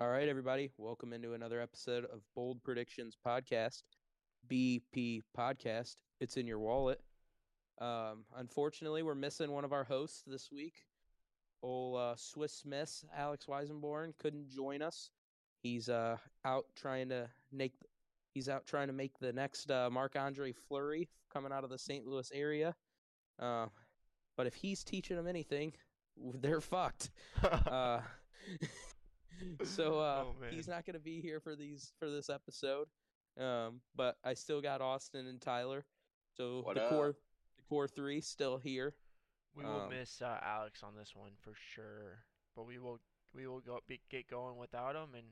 [0.00, 3.82] All right, everybody, welcome into another episode of Bold Predictions Podcast,
[4.50, 5.96] BP Podcast.
[6.20, 7.02] It's in your wallet.
[7.82, 10.72] Um, unfortunately, we're missing one of our hosts this week.
[11.62, 15.10] Old uh, Swiss Miss Alex Weisenborn couldn't join us.
[15.62, 17.74] He's uh, out trying to make.
[18.32, 21.78] He's out trying to make the next uh, Marc Andre Fleury coming out of the
[21.78, 22.06] St.
[22.06, 22.74] Louis area.
[23.38, 23.66] Uh,
[24.38, 25.74] but if he's teaching them anything,
[26.16, 27.10] they're fucked.
[29.64, 32.88] so uh, Oh, he's not going to be here for these for this episode.
[33.38, 35.84] Um, but I still got Austin and Tyler.
[36.36, 36.90] So What the up?
[36.90, 37.14] core
[37.56, 38.94] the core three still here.
[39.54, 42.24] We will Um, miss uh, Alex on this one for sure,
[42.56, 43.00] but we will
[43.34, 45.26] we will go be, get going without him, and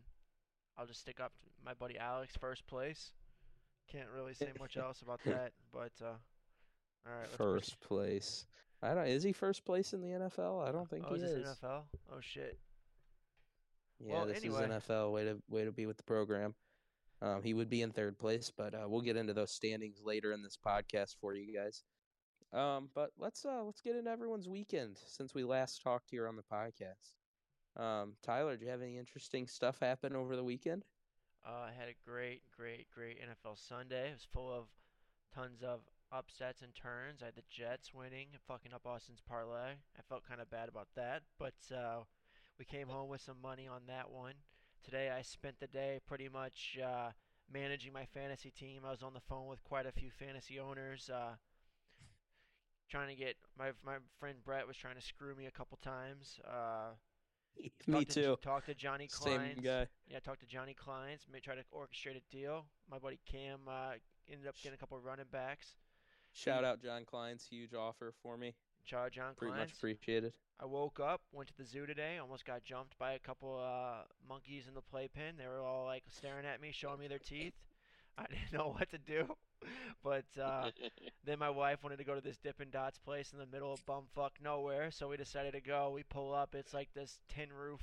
[0.76, 3.12] I'll just stick up to my buddy Alex first place.
[3.90, 6.06] Can't really say much else about that, but uh,
[7.06, 7.22] all right.
[7.22, 8.46] Let's first place.
[8.82, 9.06] I don't.
[9.08, 10.66] Is he first place in the NFL?
[10.68, 11.44] I don't think Oh, he is is.
[11.48, 11.82] this NFL?
[12.12, 12.58] Oh shit.
[14.00, 14.64] Yeah, Well, this anyway.
[14.64, 15.12] is NFL.
[15.12, 16.54] Way to way to be with the program.
[17.20, 20.32] Um, he would be in third place, but uh, we'll get into those standings later
[20.32, 21.82] in this podcast for you guys.
[22.52, 26.36] Um, but let's uh let's get into everyone's weekend since we last talked here on
[26.36, 27.12] the podcast.
[27.76, 30.84] Um, Tyler, do you have any interesting stuff happen over the weekend?
[31.46, 34.08] Uh, I had a great, great, great NFL Sunday.
[34.10, 34.66] It was full of
[35.34, 37.22] tons of upsets and turns.
[37.22, 39.72] I had the Jets winning, and fucking up Austin's parlay.
[39.96, 42.00] I felt kind of bad about that, but uh,
[42.58, 44.34] we came home with some money on that one.
[44.84, 47.10] Today I spent the day pretty much uh,
[47.52, 48.82] managing my fantasy team.
[48.86, 51.34] I was on the phone with quite a few fantasy owners, uh,
[52.90, 56.40] trying to get my my friend Brett was trying to screw me a couple times.
[56.46, 56.94] Uh,
[57.86, 58.38] Me to, too.
[58.42, 59.86] Talked to Johnny Same guy.
[60.08, 62.66] Yeah, I talked to Johnny Kleins, may try to orchestrate a deal.
[62.90, 63.92] My buddy Cam uh,
[64.30, 65.74] ended up getting a couple running backs.
[66.32, 68.54] Shout out John Klein's huge offer for me.
[68.88, 70.32] Char John Pretty much appreciated.
[70.60, 74.02] I woke up, went to the zoo today, almost got jumped by a couple uh,
[74.26, 75.36] monkeys in the playpen.
[75.38, 77.52] They were all like staring at me, showing me their teeth.
[78.16, 79.36] I didn't know what to do,
[80.02, 80.70] but uh,
[81.24, 83.84] then my wife wanted to go to this Dippin' Dots place in the middle of
[83.84, 85.92] bumfuck nowhere, so we decided to go.
[85.94, 87.80] We pull up, it's like this tin roof.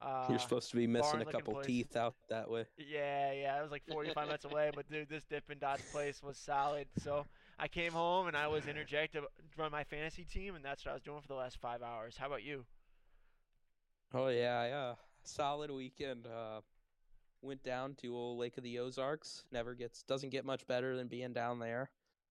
[0.00, 1.66] Uh, You're supposed to be missing a couple place.
[1.66, 2.64] teeth out that way.
[2.78, 6.38] Yeah, yeah, it was like 45 minutes away, but dude, this Dippin' Dots place was
[6.38, 6.86] solid.
[6.98, 7.26] So
[7.60, 9.22] I came home and I was interjected
[9.56, 12.16] run my fantasy team, and that's what I was doing for the last five hours.
[12.18, 12.64] How about you?
[14.14, 14.94] Oh yeah, yeah.
[15.24, 16.26] Solid weekend.
[16.26, 16.60] Uh,
[17.42, 19.44] went down to old Lake of the Ozarks.
[19.52, 21.90] Never gets doesn't get much better than being down there.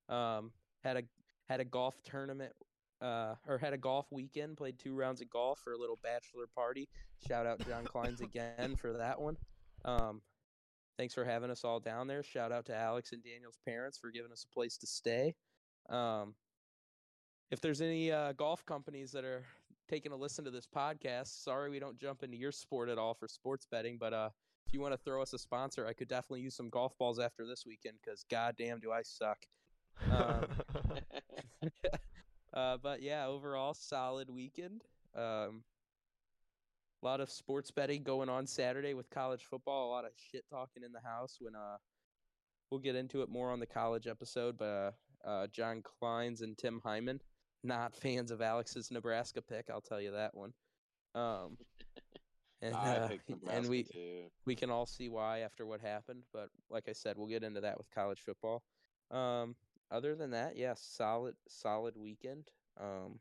[0.10, 0.52] Um,
[0.84, 1.04] had a
[1.48, 2.54] had a golf tournament.
[3.02, 4.58] Uh, or had a golf weekend.
[4.58, 6.90] Played two rounds of golf for a little bachelor party.
[7.26, 9.38] Shout out John Kleins again for that one.
[9.86, 10.22] Um,
[11.00, 12.22] thanks for having us all down there.
[12.22, 15.34] Shout out to Alex and Daniel's parents for giving us a place to stay.
[15.90, 16.36] Um,
[17.52, 19.46] if there's any uh, golf companies that are
[19.88, 23.14] taking a listen to this podcast, sorry we don't jump into your sport at all
[23.14, 24.30] for sports betting, but uh,
[24.68, 27.18] if you want to throw us a sponsor, I could definitely use some golf balls
[27.18, 29.38] after this weekend because goddamn do I suck.
[30.12, 30.48] Um,
[32.54, 34.84] uh, but yeah, overall solid weekend.
[35.16, 35.64] Um,
[37.02, 39.90] a lot of sports betting going on Saturday with college football.
[39.90, 41.38] A lot of shit talking in the house.
[41.40, 41.78] When uh,
[42.70, 44.58] we'll get into it more on the college episode.
[44.58, 47.22] But uh, uh, John Kleins and Tim Hyman,
[47.64, 49.70] not fans of Alex's Nebraska pick.
[49.70, 50.54] I'll tell you that one.
[51.16, 51.58] Um,
[52.62, 53.10] and uh,
[53.50, 54.24] and we too.
[54.46, 56.24] we can all see why after what happened.
[56.34, 58.64] But like I said, we'll get into that with college football.
[59.12, 59.56] Um,
[59.92, 62.50] other than that, yeah, solid, solid weekend.
[62.80, 63.20] Um,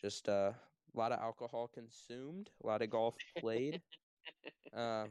[0.00, 0.52] just uh,
[0.98, 3.80] a lot of alcohol consumed, a lot of golf played.
[4.76, 5.08] um,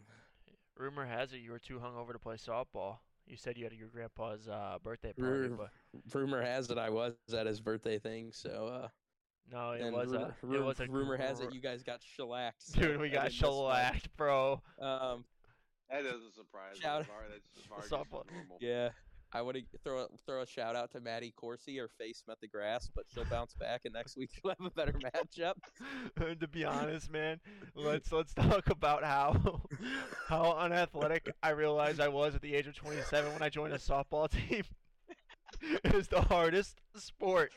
[0.77, 2.97] Rumor has it you were too hungover to play softball.
[3.25, 5.69] You said you had your grandpa's uh, birthday party, Ru- but
[6.13, 8.31] rumor has it I was at his birthday thing.
[8.31, 8.87] So, uh,
[9.51, 10.45] no, it was rumor, a.
[10.45, 12.61] rum- It was a rumor has it you guys got shellacked.
[12.61, 13.49] so Dude, we got didn't miss much.
[13.49, 14.61] shellacked, bro.
[14.79, 15.25] Um,
[15.89, 16.81] That doesn't surprise me.
[16.81, 18.23] Shout- That's just Var- just Softball.
[18.59, 18.89] Yeah.
[19.33, 21.77] I want to throw a, throw a shout out to Maddie Corsi.
[21.77, 24.71] Her face met the grass, but she'll bounce back, and next week she'll have a
[24.71, 25.55] better matchup.
[26.39, 27.39] to be honest, man,
[27.75, 29.61] let's let's talk about how
[30.27, 33.77] how unathletic I realized I was at the age of 27 when I joined a
[33.77, 34.63] softball team.
[35.61, 37.51] it is the hardest sport.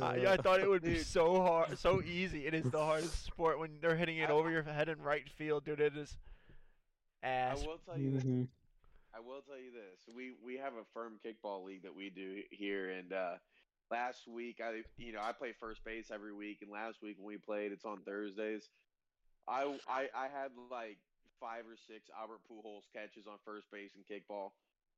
[0.00, 2.46] I, I thought it would be so hard, so easy.
[2.46, 5.66] It is the hardest sport when they're hitting it over your head in right field,
[5.66, 5.80] dude.
[5.80, 6.16] It is
[7.22, 7.62] ass.
[7.62, 8.10] I will tell you.
[8.12, 8.24] This.
[9.14, 10.06] I will tell you this.
[10.14, 13.34] We we have a firm kickball league that we do here, and uh,
[13.90, 17.26] last week I you know I play first base every week, and last week when
[17.26, 18.68] we played, it's on Thursdays.
[19.48, 20.98] I I, I had like
[21.40, 24.50] five or six Albert Pujols catches on first base in kickball.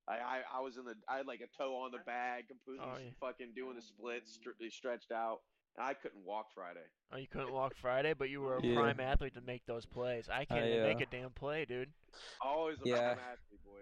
[0.09, 2.85] I, I, I was in the I had like a toe on the bag, completely
[2.85, 3.11] Oh, yeah.
[3.21, 5.39] fucking doing the splits, str- stretched out.
[5.79, 6.85] I couldn't walk Friday.
[7.13, 8.75] Oh, you couldn't walk Friday, but you were a Yeah.
[8.75, 10.29] prime athlete to make those plays.
[10.29, 11.89] I can't I, even make uh, a damn play, dude.
[12.43, 13.15] Always a Yeah.
[13.15, 13.81] prime athlete, boy.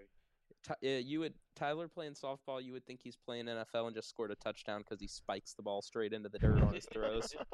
[0.62, 2.62] Ty- yeah, you would Tyler playing softball.
[2.62, 5.62] You would think he's playing NFL and just scored a touchdown because he spikes the
[5.62, 7.35] ball straight into the dirt on his throws.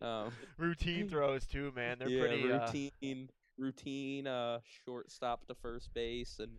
[0.00, 1.98] Um, Routine throws too, man.
[1.98, 2.52] They're yeah, pretty.
[2.52, 6.50] Uh, routine, routine, uh, shortstop to first base, and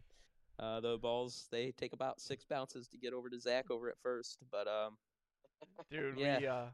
[0.59, 3.99] uh, the balls they take about six bounces to get over to Zach over at
[4.01, 4.39] first.
[4.51, 4.97] But um,
[5.91, 6.39] dude, Yeah.
[6.39, 6.65] we uh,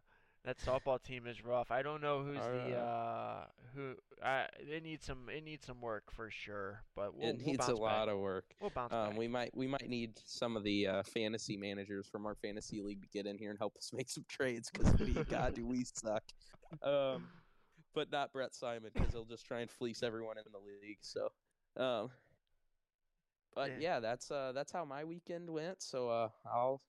[0.44, 1.70] that softball team is rough.
[1.72, 3.46] I don't know who's the uh,
[3.76, 3.94] who.
[4.24, 7.66] I it needs some it needs some work for sure, but we'll, it we'll needs
[7.66, 8.14] a bounce lot back.
[8.16, 8.46] of work.
[8.60, 9.18] We'll bounce Um, back.
[9.18, 13.02] we might we might need some of the uh, fantasy managers from our fantasy league
[13.04, 15.84] to get in here and help us make some trades because we God do we
[15.84, 16.24] suck.
[16.82, 17.28] Um,
[17.94, 21.00] but not Brett Simon because he'll just try and fleece everyone in the league.
[21.02, 21.30] So,
[21.78, 22.10] um,
[23.54, 23.78] but Yeah.
[23.80, 25.82] yeah, that's uh that's how my weekend went.
[25.84, 26.82] So uh, I'll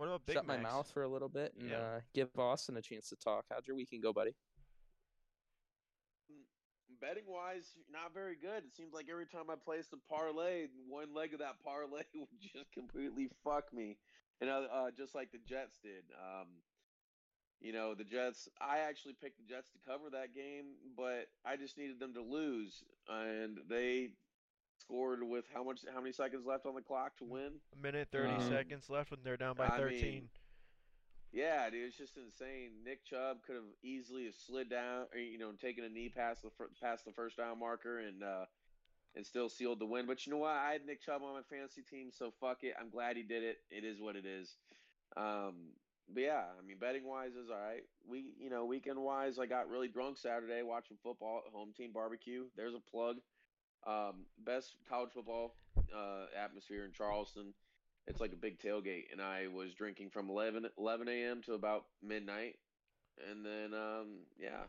[0.00, 1.76] what about Big shut my mouth for a little bit and Yeah.
[1.78, 3.44] uh, give Austin a chance to talk.
[3.50, 4.34] How'd your weekend go, buddy?
[7.02, 8.64] Betting wise, not very good.
[8.64, 12.40] It seems like every time I place a parlay, one leg of that parlay would
[12.40, 13.98] just completely fuck me.
[14.40, 16.04] And uh, uh, just like the Jets did.
[16.14, 16.48] Um,
[17.60, 18.48] you know, the Jets.
[18.58, 22.22] I actually picked the Jets to cover that game, but I just needed them to
[22.22, 24.12] lose, and they
[24.90, 25.80] scored with how much?
[25.92, 27.52] How many seconds left on the clock to win?
[27.78, 30.00] A minute thirty Um, seconds left when they're down by I thirteen.
[30.00, 30.28] mean,
[31.32, 32.70] Yeah, dude, it's just insane.
[32.84, 36.42] Nick Chubb could have easily have slid down, or, you know, taken a knee past
[36.42, 38.46] the fir- past the first down marker and uh,
[39.14, 40.06] and still sealed the win.
[40.06, 40.52] But you know what?
[40.56, 42.74] I had Nick Chubb on my fantasy team, so fuck it.
[42.80, 43.58] I'm glad he did it.
[43.70, 44.56] It is what it is.
[45.16, 45.70] Um,
[46.12, 47.84] but yeah, I mean, betting wise is all right.
[48.08, 51.92] We, you know, weekend wise, I got really drunk Saturday watching football at home team
[51.92, 52.44] barbecue.
[52.56, 53.16] There's a plug.
[53.86, 57.54] Um, best college football uh, atmosphere in Charleston
[58.06, 61.84] it's like a big tailgate and i was drinking from 11, 11 a.m to about
[62.02, 62.56] midnight
[63.30, 64.62] and then um yeah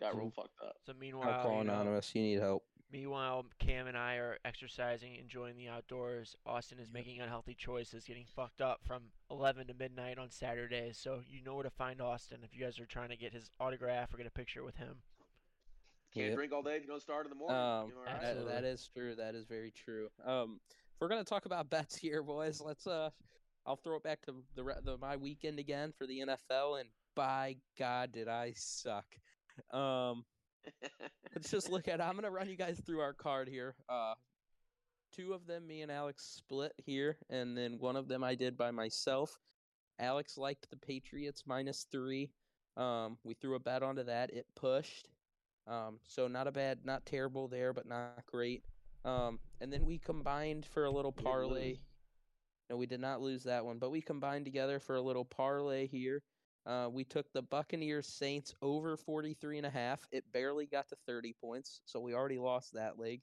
[0.00, 2.64] got real fucked up So meanwhile, Alcohol you know, Anonymous, you need help.
[2.90, 6.34] meanwhile, Cam and I are exercising, enjoying the outdoors.
[6.46, 10.98] Austin is making unhealthy choices, getting fucked up from 11 to midnight on Saturdays.
[10.98, 13.50] So you know where to find Austin if you guys are trying to get his
[13.60, 15.02] autograph or get a picture with him.
[16.14, 16.36] Can't Yep.
[16.36, 18.20] drink all day if you don't start in the morning Um, you know, right?
[18.20, 19.14] that, that is true.
[19.16, 20.08] That is very true.
[20.24, 23.10] Um, if we're gonna talk about bets here, boys, let's uh,
[23.66, 27.56] I'll throw it back to the, the my weekend again for the NFL, and by
[27.78, 29.06] God, did I suck.
[29.72, 30.24] Um,
[31.34, 32.00] let's just look at.
[32.00, 32.02] It.
[32.02, 33.74] I'm gonna run you guys through our card here.
[33.88, 34.14] Uh,
[35.12, 38.56] two of them, me and Alex split here, and then one of them I did
[38.56, 39.36] by myself.
[39.98, 42.30] Alex liked the Patriots minus three.
[42.76, 44.30] Um, we threw a bet onto that.
[44.30, 45.08] It pushed.
[45.66, 48.64] Um, so not a bad, not terrible there, but not great.
[49.04, 51.78] Um, and then we combined for a little parlay.
[52.70, 55.86] No, we did not lose that one, but we combined together for a little parlay
[55.86, 56.22] here.
[56.66, 60.06] Uh, we took the Buccaneers Saints over 43 and a half.
[60.12, 63.20] It barely got to 30 points, so we already lost that leg.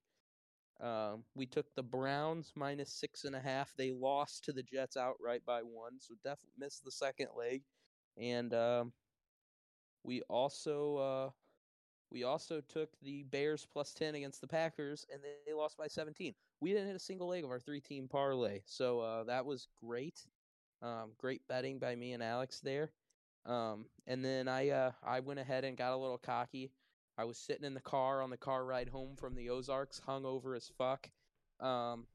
[0.80, 3.74] Um, we took the Browns minus six and a half.
[3.76, 7.64] They lost to the Jets outright by one, so definitely missed the second leg.
[8.18, 8.94] And um,
[10.04, 11.30] we also uh,
[12.12, 16.34] we also took the Bears plus ten against the Packers, and they lost by seventeen.
[16.60, 20.28] We didn't hit a single leg of our three-team parlay, so uh, that was great.
[20.82, 22.92] Um, great betting by me and Alex there.
[23.46, 26.72] Um, and then I uh, I went ahead and got a little cocky.
[27.18, 30.56] I was sitting in the car on the car ride home from the Ozarks, hungover
[30.56, 31.10] as fuck.
[31.60, 32.08] Um,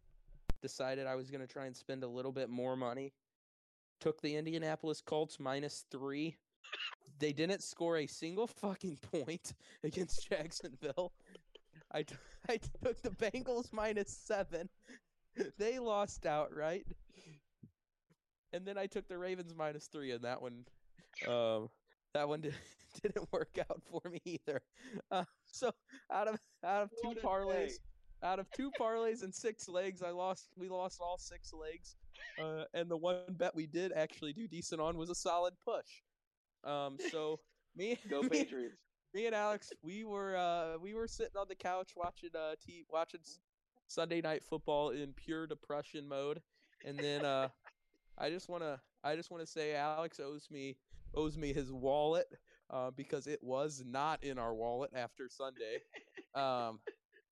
[0.63, 3.13] decided I was gonna try and spend a little bit more money.
[4.01, 6.37] Took the Indianapolis Colts minus three.
[7.19, 9.55] They didn't score a single fucking point
[9.85, 11.13] against Jacksonville.
[11.93, 12.17] I, t-
[12.49, 14.69] I took the Bengals minus seven.
[15.59, 16.87] They lost outright.
[18.55, 20.65] And then I took the Ravens minus three, and that one,
[21.29, 21.69] um,
[22.15, 22.55] that one did,
[23.03, 24.63] didn't work out for me either.
[25.11, 25.71] Uh, so
[26.11, 27.73] out of out of two parlays,
[28.23, 30.49] out of two parlays and six legs, I lost.
[30.57, 31.97] We lost all six legs,
[32.43, 36.01] uh, and the one bet we did actually do decent on was a solid push.
[36.67, 37.41] Um, so
[37.77, 38.77] me, go me, patriots
[39.17, 42.85] me and Alex, we were uh, we were sitting on the couch watching uh, t-
[42.91, 43.21] watching
[43.87, 46.43] Sunday night football in pure depression mode,
[46.85, 47.49] and then uh,
[48.19, 50.77] I just wanna I just wanna say Alex owes me
[51.15, 52.27] owes me his wallet
[52.71, 55.81] uh, because it was not in our wallet after Sunday.
[56.35, 56.81] Um,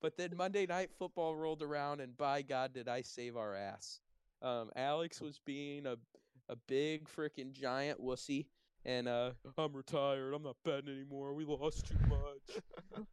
[0.01, 4.01] but then Monday night football rolled around, and by God, did I save our ass.
[4.41, 5.97] Um, Alex was being a
[6.49, 8.47] a big freaking giant wussy,
[8.85, 10.33] and uh, I'm retired.
[10.35, 11.35] I'm not betting anymore.
[11.35, 12.63] We lost too much.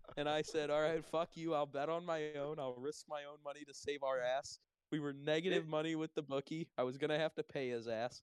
[0.18, 1.54] and I said, all right, fuck you.
[1.54, 2.60] I'll bet on my own.
[2.60, 4.60] I'll risk my own money to save our ass.
[4.92, 6.68] We were negative money with the bookie.
[6.78, 8.22] I was gonna have to pay his ass.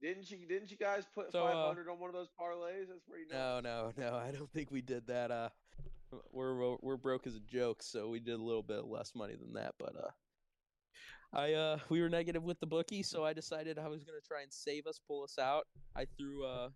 [0.00, 0.46] Didn't you?
[0.46, 2.88] Didn't you guys put So, uh, five hundred on one of those parlays?
[2.88, 3.36] That's pretty nice.
[3.38, 4.14] No, no, no.
[4.16, 5.30] I don't think we did that.
[5.30, 5.48] Uh,
[6.30, 9.34] we're we're- we're broke as a joke, so we did a little bit less money
[9.34, 9.74] than that.
[9.78, 10.10] But uh,
[11.32, 14.42] I uh, we were negative with the bookie, so I decided I was gonna try
[14.42, 15.66] and save us, pull us out.
[15.96, 16.68] I threw uh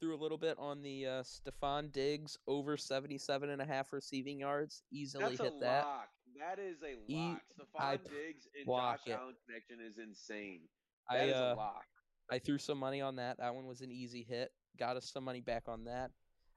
[0.00, 4.40] threw a little bit on the uh, Stefon Diggs over 77 and a half receiving
[4.40, 4.82] yards.
[4.92, 5.84] Easily That's hit a that.
[5.84, 6.08] lock.
[6.38, 7.40] That is a E- lock.
[7.78, 9.18] I Stefon Diggs and lock Josh it.
[9.18, 10.60] Allen connection is insane.
[11.08, 11.84] I That is uh, a lock.
[12.30, 13.38] I threw some money on that.
[13.38, 14.50] That one was an easy hit.
[14.78, 16.10] Got us some money back on that.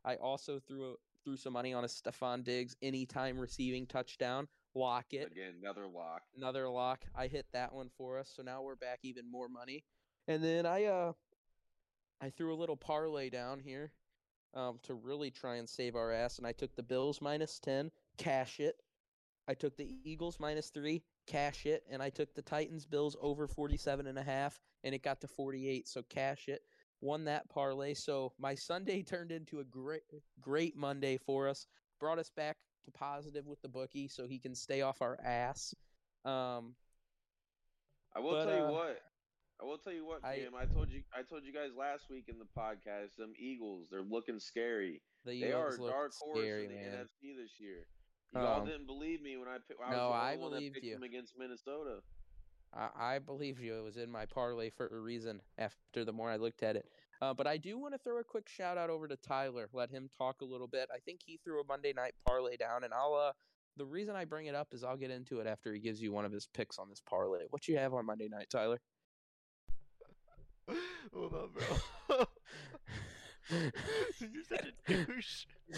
[0.04, 4.48] I also threw a, threw some money on a Stefon Diggs anytime receiving touchdown.
[4.76, 5.32] Lock it.
[5.32, 6.22] Again, another lock.
[6.36, 7.06] Another lock.
[7.16, 8.32] I hit that one for us.
[8.36, 9.84] So now we're back even more money.
[10.28, 11.14] And then I uh
[12.22, 13.92] I threw a little parlay down here
[14.56, 17.92] um to really try and save our ass and I took the Bills minus 10,
[18.18, 18.76] cash it.
[19.48, 23.48] I took the Eagles minus 3, cash it, and I took the Titans Bills over
[23.48, 26.62] 47 and a half and it got to 48, so cash it.
[27.02, 27.94] Won that parlay.
[27.94, 30.04] So my Sunday turned into a great
[30.42, 31.68] great Monday for us.
[32.00, 35.74] Brought us back to positive with the bookie so he can stay off our ass.
[36.26, 36.76] Um
[38.16, 39.02] I will But, tell you uh, what.
[39.62, 41.04] I will tell you what, I- I told you.
[41.14, 43.16] I told you guys last week in the podcast.
[43.18, 45.02] Them Eagles, they're looking scary.
[45.26, 46.94] the They are a dark horse scary, in the man.
[47.06, 47.86] NFC this year.
[48.34, 49.82] You all Um, didn't believe me when I picked.
[49.82, 50.94] I was no, I believed you.
[50.94, 52.02] them against Minnesota.
[52.72, 53.76] I, I believe you.
[53.78, 55.42] It was in my parlay for a reason.
[55.58, 56.90] After the more I looked at it,
[57.22, 59.70] uh, but I do want to throw a quick shout out over to Tyler.
[59.74, 60.88] Let him talk a little bit.
[60.94, 63.16] I think he threw a Monday night parlay down, and I'll.
[63.16, 63.34] Uh,
[63.76, 66.12] the reason I bring it up is I'll get into it after he gives you
[66.14, 67.46] one of his picks on this parlay.
[67.50, 68.80] What you have on Monday night, Tyler?
[71.14, 72.26] Hold on, bro.
[74.20, 75.46] You're such a douche.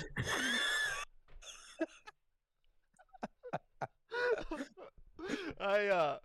[5.60, 6.18] I uh,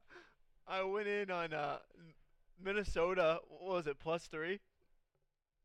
[0.66, 1.78] I went in on uh,
[2.62, 3.38] Minnesota.
[3.48, 3.98] What was it?
[3.98, 4.60] Plus three.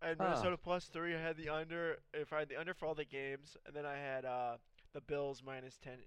[0.01, 0.29] I had Huh.
[0.29, 1.15] Minnesota plus three.
[1.15, 1.97] I had the under.
[2.13, 4.57] If I had the under for all the games, and then I had uh,
[4.93, 5.97] the Bills minus ten.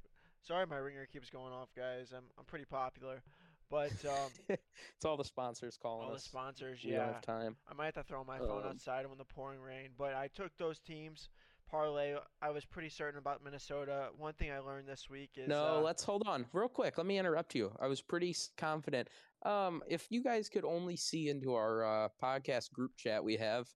[0.43, 2.13] Sorry, my ringer keeps going off, guys.
[2.15, 3.23] I'm I'm pretty popular,
[3.71, 6.25] but um, it's all the sponsors calling all the us.
[6.25, 7.07] sponsors, We yeah.
[7.07, 7.57] have time.
[7.71, 10.29] I might have to throw my phone Um, outside when the pouring rain, but I
[10.29, 11.29] took those teams
[11.71, 12.15] parlay.
[12.43, 14.09] I was pretty certain about Minnesota.
[14.17, 16.99] One thing I learned this week is No, uh, let's hold on real quick.
[16.99, 17.73] Let me interrupt you.
[17.81, 19.09] I was pretty confident.
[19.45, 23.67] Um, if you guys could only see into our uh, podcast group chat we have,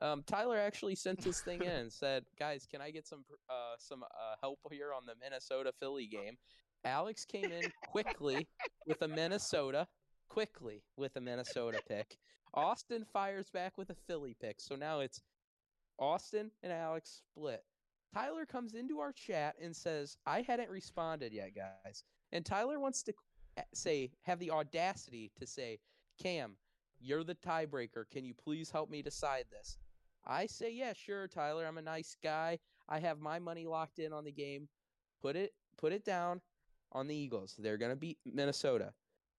[0.00, 3.74] um, Tyler actually sent this thing in and said, "Guys, can I get some uh,
[3.78, 6.36] some uh, help here on the Minnesota Philly game?"
[6.84, 8.46] Alex came in quickly
[8.86, 9.86] with a Minnesota,
[10.28, 12.16] quickly with a Minnesota pick.
[12.54, 14.60] Austin fires back with a Philly pick.
[14.60, 15.22] So now it's
[15.98, 17.62] Austin and Alex split.
[18.14, 22.04] Tyler comes into our chat and says, I hadn't responded yet, guys.
[22.32, 23.14] And Tyler wants to
[23.74, 25.78] say, have the audacity to say,
[26.22, 26.56] Cam,
[27.00, 28.08] you're the tiebreaker.
[28.10, 29.78] Can you please help me decide this?
[30.26, 31.66] I say, yeah, sure, Tyler.
[31.66, 32.58] I'm a nice guy.
[32.88, 34.68] I have my money locked in on the game.
[35.20, 36.40] Put it, put it down
[36.92, 37.54] on the Eagles.
[37.58, 38.92] They're gonna beat Minnesota.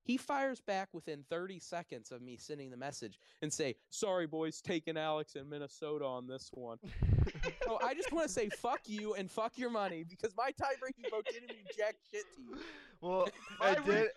[0.03, 4.60] He fires back within 30 seconds of me sending the message and say, "Sorry, boys,
[4.62, 6.79] taking Alex in Minnesota on this one."
[7.65, 11.06] so I just want to say, "Fuck you and fuck your money," because my tie-breaking
[11.12, 12.58] vote didn't mean jack shit to you.
[13.01, 13.27] well,
[13.60, 13.86] My it did.
[13.86, 14.10] vote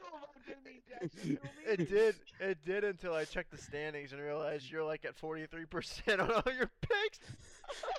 [0.47, 1.39] didn't mean jack shit to me.
[1.67, 2.15] It did.
[2.41, 6.53] It did until I checked the standings and realized you're like at 43% on all
[6.57, 7.19] your picks.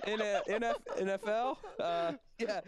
[0.08, 2.62] In a, NF, NFL, uh, yeah,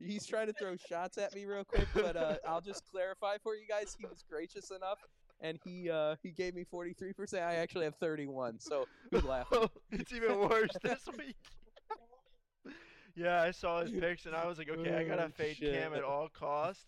[0.00, 3.54] he's trying to throw shots at me real quick, but uh, I'll just clarify for
[3.54, 3.96] you guys.
[3.98, 4.98] He was gracious enough,
[5.40, 7.34] and he uh, he gave me 43%.
[7.42, 9.52] I actually have 31, so good laugh.
[9.90, 11.36] it's even worse this week.
[13.16, 15.94] yeah, I saw his picks and I was like, okay, I gotta Oh, fade Cam
[15.94, 16.86] at all cost.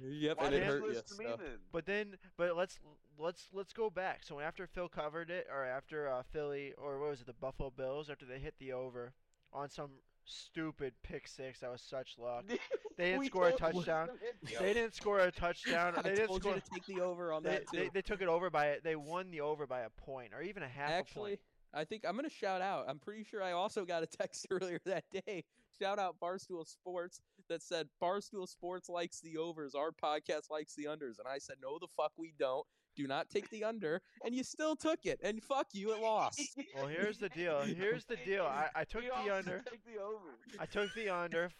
[0.00, 0.88] Yep, Why and it hurt you.
[0.88, 1.36] listen to me so.
[1.36, 1.58] then?
[1.70, 2.78] But then, but let's
[3.18, 4.20] let's let's go back.
[4.24, 7.70] So after Phil covered it, or after uh, Philly, or what was it, the Buffalo
[7.70, 9.12] Bills, after they hit the over
[9.52, 9.90] on some
[10.24, 12.44] stupid pick six, that was such luck.
[12.98, 14.08] They didn't score a touchdown.
[14.08, 15.94] to hit the They didn't score a touchdown.
[15.96, 16.54] I They didn't told score.
[16.54, 17.78] you to take the over on They, that too.
[17.78, 20.62] they, they took it over by they won the over by a point or even
[20.62, 21.40] a half a Actually, point.
[21.72, 22.84] I think I'm gonna shout out.
[22.88, 25.44] I'm pretty sure I also got a text earlier that day.
[25.80, 29.74] Shout out Barstool Sports that said Barstool Sports likes the overs.
[29.74, 32.66] Our podcast likes the unders, and I said no, the fuck we don't.
[32.94, 35.18] Do not take the under, and you still took it.
[35.22, 36.40] And fuck you, it lost.
[36.76, 37.60] Well, here's the deal.
[37.62, 38.44] Here's the deal.
[38.44, 39.62] I, I took the under.
[39.70, 40.36] Take the over.
[40.58, 41.50] I took the under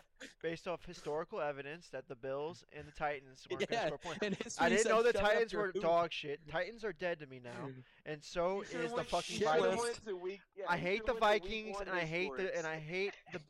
[0.43, 3.99] based off historical evidence that the Bills and the Titans weren't Yeah, going to score
[3.99, 4.23] points.
[4.59, 6.41] and I didn't know the Titans were hoop." dog shit.
[6.51, 7.71] Titans are dead to me now,
[8.07, 9.63] and so is the fucking Vikings.
[9.63, 9.99] went Vikings.
[10.07, 12.57] to week- yeah, I hate the should've went to week Vikings and I hate the
[12.59, 12.67] and.
[12.67, 13.41] I hate the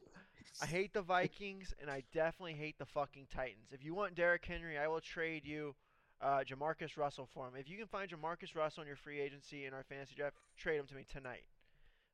[0.60, 3.72] I hate the Vikings and I definitely hate the fucking Titans.
[3.72, 5.74] If you want Derrick Henry, I will trade you
[6.23, 7.55] uh, Jamarcus Russell for him.
[7.59, 10.79] If you can find Jamarcus Russell in your free agency in our fantasy draft, trade
[10.79, 11.45] him to me tonight.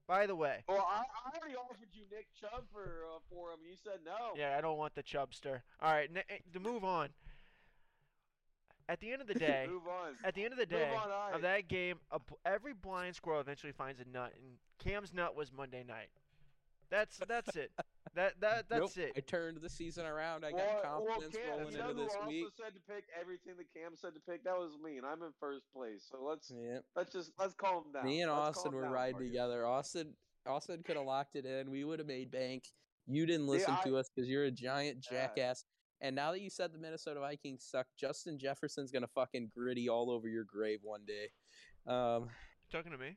[0.07, 3.59] By the way, Well, I, I already offered you Nick Chubb for uh, for him.
[3.69, 4.33] You said no.
[4.35, 5.61] yeah, I don't want the Chubster.
[5.83, 7.11] All right, ne- eh, to move on.
[8.89, 10.15] At the end of the day, Move on.
[10.25, 13.73] at the end of the day on, of that game, a, every blind squirrel eventually
[13.73, 16.09] finds a nut, and Cam's nut was Monday night.
[16.91, 17.71] That's that's it.
[18.15, 20.45] That that that's nope, I turned the season around.
[20.45, 22.47] I got Well, well, confidence Cam, rolling you know into who this also week.
[22.57, 24.45] said to pick everything that Cam said to pick?
[24.45, 26.07] That was me, and I'm in first place.
[26.11, 26.79] So let's Yeah.
[26.97, 28.05] let's just let's calm down.
[28.07, 29.29] Me and Let's Austin were down, riding Marcus.
[29.29, 29.67] together.
[29.67, 30.17] Austin
[30.47, 31.71] Austin could have locked it in.
[31.71, 32.65] We would have made bank.
[33.07, 35.27] You didn't See, listen I- to us because you're a giant Yeah.
[35.27, 35.65] jackass.
[36.01, 40.11] And now that you said the Minnesota Vikings suck, Justin Jefferson's gonna fucking gritty all
[40.11, 41.31] over your grave one day.
[41.87, 42.31] Um,
[42.71, 43.17] Talking to me?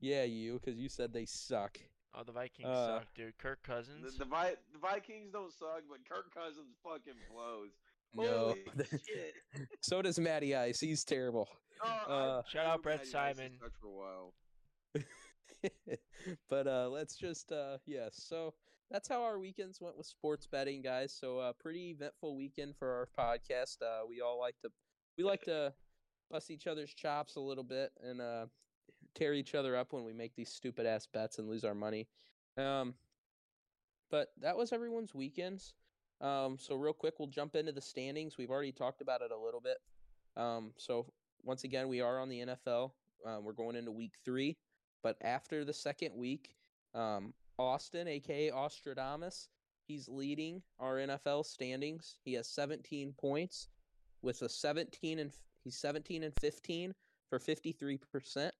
[0.00, 1.78] yeah, you because you said they suck.
[2.14, 3.36] Oh, the Vikings Uh, suck, dude.
[3.38, 4.12] Kirk Cousins.
[4.12, 7.70] The, the, Vi- the Vikings don't suck, but Kirk Cousins fucking blows.
[8.14, 8.54] No,
[9.82, 10.80] so does Matty Ice.
[10.80, 11.46] He's terrible.
[11.84, 13.52] Oh, Uh, Shout out Brett Matty Simon.
[13.60, 14.34] sucked for a while.
[16.48, 18.54] but uh let's just uh yeah so
[18.90, 22.88] that's how our weekends went with sports betting guys so uh pretty eventful weekend for
[22.88, 24.68] our podcast uh we all like to
[25.16, 25.72] we like to
[26.30, 28.46] bust each other's chops a little bit and uh
[29.18, 32.08] tear each other up when we make these stupid ass bets and lose our money.
[32.56, 32.94] Um
[34.10, 35.74] but that was everyone's weekends.
[36.20, 38.38] Um so real quick we'll jump into the standings.
[38.38, 39.78] We've already talked about it a little bit.
[40.36, 41.06] Um so
[41.44, 42.92] once again we are on the nfl
[43.24, 44.56] um, we're going into week three.
[45.02, 46.54] But after the second week,
[46.94, 49.48] um, Austin, aka Ostradamus,
[49.86, 52.16] he's leading our NFL standings.
[52.24, 53.68] He has 17 points
[54.22, 55.32] with a 17 and
[55.64, 56.94] he's 17 and 15
[57.28, 58.54] for 53 percent.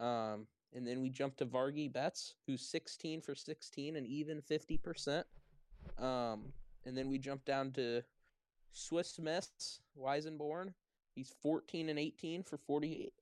[0.00, 4.78] Um, and then we jump to Vargy Betts, who's 16 for 16 and even 50
[4.78, 5.26] percent.
[5.98, 6.52] Um,
[6.84, 8.02] and then we jump down to
[8.72, 10.72] Swiss Miss Weisenborn.
[11.14, 13.12] He's 14 and 18 for 40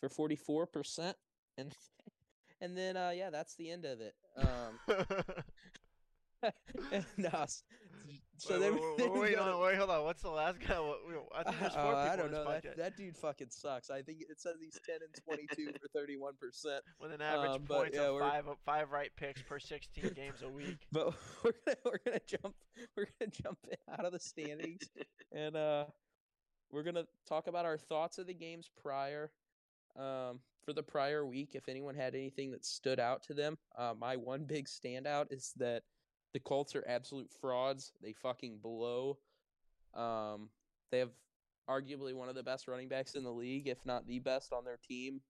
[0.00, 1.16] for 44 percent
[1.56, 1.74] and
[2.60, 4.78] and then uh yeah that's the end of it um
[7.16, 7.64] no, s-
[8.38, 10.04] so wait, then, wait, then wait, wait, hold to- on, wait, hold on.
[10.04, 10.74] What's the last guy?
[10.74, 14.02] I think there's four Oh, people I don't know that, that dude fucking sucks i
[14.02, 17.96] think it says he's 10 and 22 for 31 percent with an average um, points
[17.96, 20.78] yeah, of five five right picks per 16 games a week.
[20.92, 22.54] but we're gonna we're gonna jump
[22.96, 23.58] we're gonna jump
[23.98, 24.82] out of the standings
[25.32, 25.84] and uh
[26.70, 29.30] we're gonna talk about our thoughts of the games prior
[29.96, 33.94] um for the prior week if anyone had anything that stood out to them uh,
[33.98, 35.82] my one big standout is that
[36.32, 39.18] the colts are absolute frauds they fucking blow
[39.94, 40.48] um
[40.90, 41.10] they have
[41.68, 44.64] arguably one of the best running backs in the league if not the best on
[44.64, 45.20] their team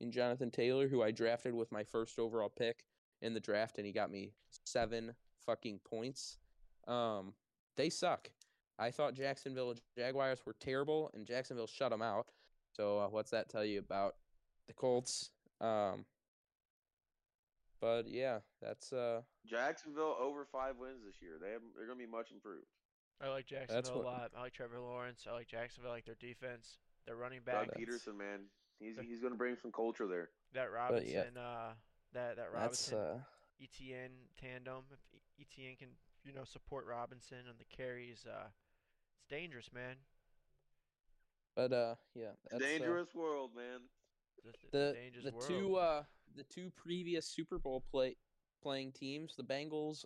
[0.00, 2.84] in jonathan taylor who i drafted with my first overall pick
[3.22, 4.32] in the draft and he got me
[4.64, 5.14] seven
[5.44, 6.38] fucking points.
[6.86, 7.32] Um,
[7.76, 8.30] they suck.
[8.78, 12.26] I thought Jacksonville Jaguars were terrible and Jacksonville shut them out.
[12.72, 14.16] So uh, what's that tell you about
[14.66, 15.30] the Colts?
[15.60, 16.04] Um,
[17.80, 21.32] but yeah, that's uh, Jacksonville over five wins this year.
[21.40, 22.66] They have, they're going to be much improved.
[23.22, 24.30] I like Jacksonville what- a lot.
[24.36, 25.26] I like Trevor Lawrence.
[25.28, 25.90] I like Jacksonville.
[25.90, 26.78] I like their defense.
[27.06, 27.68] Their running back.
[27.68, 28.40] that's- Pederson, man,
[28.78, 30.30] he's he's going to bring some culture there.
[30.54, 31.18] That But yeah.
[31.18, 31.36] Robinson.
[31.36, 31.72] Uh,
[32.12, 33.18] that that that's Robinson uh,
[33.62, 34.10] Etienne
[34.40, 34.84] tandem.
[34.90, 35.00] If
[35.40, 35.88] Etienne can
[36.24, 38.48] you know support Robinson on the carries, uh,
[39.16, 39.96] it's dangerous, man.
[41.54, 43.80] but uh, yeah, that's, uh, Dangerous world, man.
[44.44, 46.02] It's a- the the two uh
[46.36, 48.16] the two previous Super Bowl play
[48.62, 50.04] playing teams, the Bengals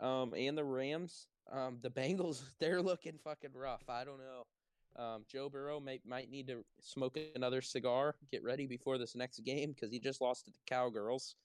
[0.00, 1.28] um and the Rams.
[1.50, 3.88] Um the Bengals they're looking fucking rough.
[3.88, 5.02] I don't know.
[5.02, 9.40] Um Joe Burrow may, might need to smoke another cigar, get ready before this next
[9.40, 11.36] game cuz he just lost to the Cowgirls.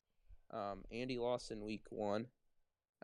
[0.52, 2.28] Um Andy lost in week 1.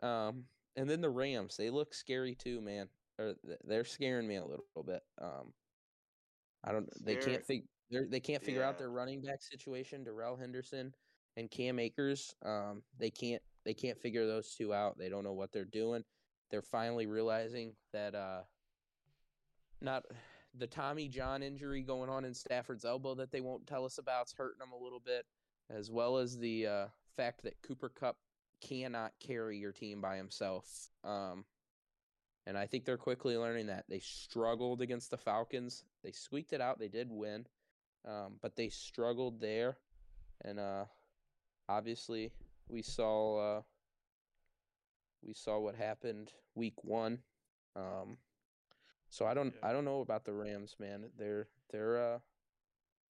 [0.02, 0.44] Um
[0.76, 2.88] and then the Rams, they look scary too, man.
[3.18, 5.02] Or they're scaring me a little bit.
[5.18, 5.52] Um
[6.64, 10.02] I don't they can't fig- they're, they can't figure out their running back situation.
[10.02, 10.94] Darrell Henderson
[11.36, 14.98] and Cam Akers, um, they can't they can't figure those two out.
[14.98, 16.04] They don't know what they're doing.
[16.50, 18.42] They're finally realizing that uh,
[19.80, 20.04] not
[20.56, 24.26] the Tommy John injury going on in Stafford's elbow that they won't tell us about
[24.26, 25.24] is hurting them a little bit,
[25.70, 28.16] as well as the uh, fact that Cooper Kupp
[28.60, 30.90] cannot carry your team by himself.
[31.02, 31.44] Um,
[32.46, 35.84] and I think they're quickly learning that they struggled against the Falcons.
[36.02, 36.78] They squeaked it out.
[36.78, 37.46] They did win,
[38.06, 39.78] um, but they struggled there.
[40.44, 40.84] And uh,
[41.68, 42.32] obviously,
[42.68, 43.62] we saw uh,
[45.22, 47.18] we saw what happened week one.
[47.76, 48.18] Um,
[49.10, 49.68] so I don't Yeah.
[49.68, 51.10] I don't know about the Rams, man.
[51.16, 52.18] They're they're uh,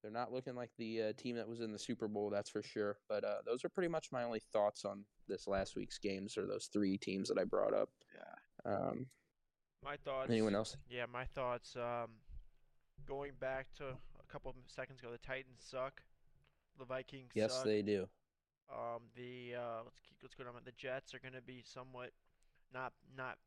[0.02, 2.62] they're not looking like the uh, team that was in the Super Bowl, that's for
[2.62, 2.98] sure.
[3.08, 6.46] But uh, those are pretty much my only thoughts on this last week's games, or
[6.46, 7.88] those three teams that I brought up.
[8.14, 8.72] Yeah.
[8.72, 9.06] Um,
[9.82, 10.30] my thoughts.
[10.30, 10.76] anyone else?
[10.88, 11.76] Yeah, my thoughts.
[11.76, 12.10] Um,
[13.06, 16.02] going back to a couple of seconds ago, the Titans suck.
[16.78, 17.64] The Vikings Yes, suck.
[17.64, 18.08] they do.
[18.70, 20.54] Um, the uh, let's keep let's go down.
[20.64, 22.10] The Jets are going to be somewhat
[22.72, 23.38] not not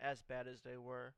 [0.00, 1.14] as bad as they were.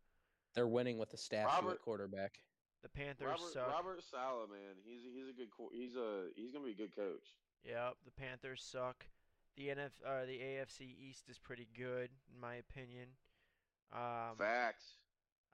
[0.55, 2.41] They're winning with a statue Robert- at quarterback.
[2.83, 3.73] The Panthers Robert suck.
[3.73, 7.35] Robert Saleh, man, he's he's a good he's a he's gonna be a good coach.
[7.65, 9.05] Yep, the Panthers suck.
[9.57, 13.09] The NF uh, the AFC East is pretty good in my opinion.
[13.93, 14.93] Um, Facts.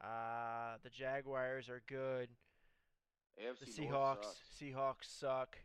[0.02, 2.28] uh, the Jaguars are good.
[3.40, 4.60] AFC The North Seahawks sucks.
[4.60, 5.58] Seahawks suck.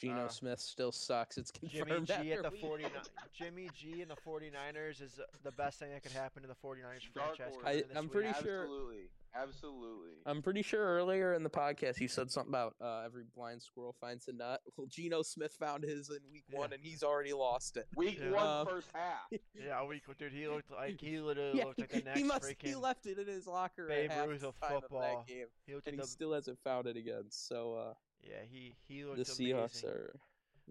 [0.00, 1.38] Geno Uh, Smith still sucks.
[1.38, 2.90] It's Jimmy confirmed G after at the 49.
[3.32, 6.54] Jimmy G and the 49ers is uh, the best thing that could happen to the
[6.56, 8.12] 49ers franchise I, I'm week.
[8.12, 10.10] pretty sure- Absolutely, absolutely.
[10.26, 13.94] I'm pretty sure earlier in the podcast you said something about uh, every blind squirrel
[14.00, 14.60] finds a nut.
[14.76, 16.74] Well, Geno Smith found his in week one, Yeah.
[16.76, 17.86] and he's already lost it.
[17.96, 18.30] Week Yeah.
[18.32, 19.30] one, Um, first half.
[19.54, 22.42] Yeah, we dude, he looked like he literally Yeah, looked like the next he must.
[22.44, 25.24] freaking He left it in his locker Babe at Ruth of halftime football.
[25.26, 27.24] that game, he and like he the still hasn't found it again.
[27.30, 27.94] So uh,
[28.26, 29.90] yeah he he the Seahawks amazing.
[29.90, 30.14] are,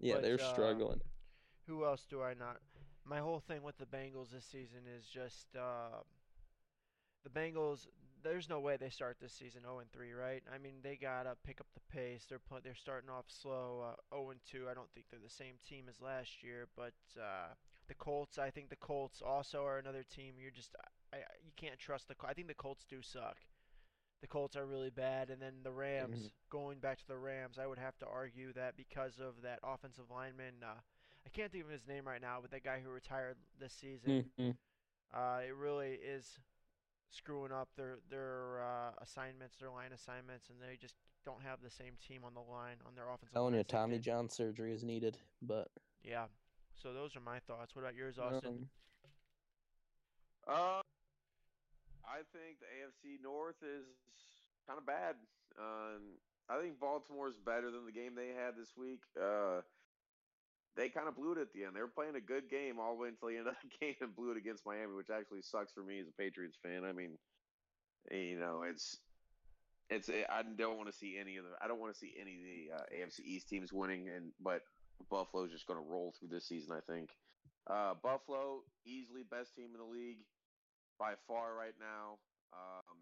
[0.00, 1.00] yeah, But, they're uh, struggling.
[1.66, 2.58] Who else do I not?
[3.06, 6.00] My whole thing with the Bengals this season is just uh,
[7.22, 7.86] the Bengals.
[8.22, 10.42] There's no way they start this season 0 and 3, right?
[10.52, 12.24] I mean, they gotta pick up the pace.
[12.28, 14.66] They're they're starting off slow, uh, 0 and 2.
[14.70, 17.52] I don't think they're the same team as last year, but uh,
[17.88, 18.38] the Colts.
[18.38, 20.34] I think the Colts also are another team.
[20.40, 20.74] You're just
[21.12, 22.14] I, I- you can't trust the.
[22.26, 23.36] I think the Colts do suck.
[24.20, 26.30] The Colts are really bad, and then the Rams.
[26.48, 30.10] Going back to the Rams, I would have to argue that because of that offensive
[30.10, 30.54] lineman.
[30.62, 30.80] Uh,
[31.26, 34.30] I can't think of his name right now, but that guy who retired this season,
[34.38, 34.56] Mhm.
[35.12, 36.38] uh, it really is
[37.10, 41.70] screwing up their their uh, assignments, their line assignments, and they just don't have the
[41.70, 43.54] same team on the line on their offensive Telling line.
[43.54, 43.98] you, as they Tommy.
[43.98, 45.70] John surgery is needed, but
[46.02, 46.28] Yeah.
[46.74, 47.74] So those are my thoughts.
[47.74, 48.68] What about yours, Austin?
[50.46, 50.82] um, Uh,
[52.04, 53.86] I think the AFC North is
[54.66, 55.16] kind of bad.
[55.58, 59.00] Um, I think Baltimore's better than the game they had this week.
[59.16, 59.62] Uh,
[60.76, 61.76] they kind of blew it at the end.
[61.76, 63.96] They were playing a good game all the way until the end of the game
[64.00, 66.84] and blew it against Miami, which actually sucks for me as a Patriots fan.
[66.84, 67.16] I mean,
[68.10, 68.98] you know, it's
[69.88, 72.34] it's I don't want to see any of the I don't want to see any
[72.34, 74.62] of the uh, AFC East teams winning, and but
[75.10, 76.72] Buffalo's just going to roll through this season.
[76.72, 77.10] I think.
[77.66, 80.18] Uh, Buffalo easily best team in the league
[80.98, 82.18] by far right now.
[82.52, 82.98] Um,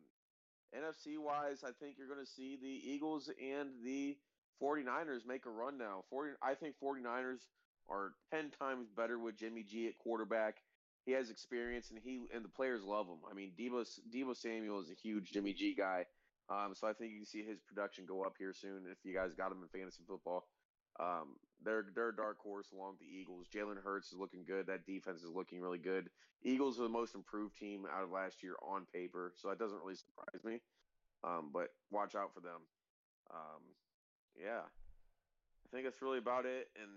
[0.74, 4.16] NFC wise, I think you're going to see the Eagles and the
[4.62, 6.04] 49ers make a run now.
[6.10, 7.40] 40, I think 49ers
[7.88, 10.56] are 10 times better with Jimmy G at quarterback.
[11.04, 13.18] He has experience and he and the players love him.
[13.28, 16.06] I mean, Deebo Deebo Samuel is a huge Jimmy G guy.
[16.48, 19.14] Um, so I think you can see his production go up here soon if you
[19.14, 20.44] guys got him in fantasy football.
[21.00, 23.46] Um, they're they're a dark horse along the Eagles.
[23.54, 24.66] Jalen Hurts is looking good.
[24.66, 26.10] That defense is looking really good.
[26.42, 29.78] Eagles are the most improved team out of last year on paper, so that doesn't
[29.78, 30.60] really surprise me.
[31.24, 32.60] Um, but watch out for them.
[33.32, 33.62] Um,
[34.36, 36.90] yeah, I think that's really about it, and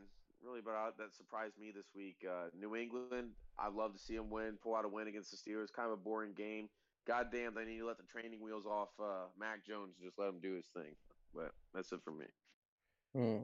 [0.44, 2.26] really about that surprised me this week.
[2.28, 5.38] Uh, New England, I'd love to see them win, pull out a win against the
[5.38, 5.72] Steelers.
[5.72, 6.70] Kind of a boring game.
[7.08, 10.18] God damn, they need to let the training wheels off uh, Mac Jones and just
[10.18, 10.96] let him do his thing.
[11.34, 12.26] But that's it for me.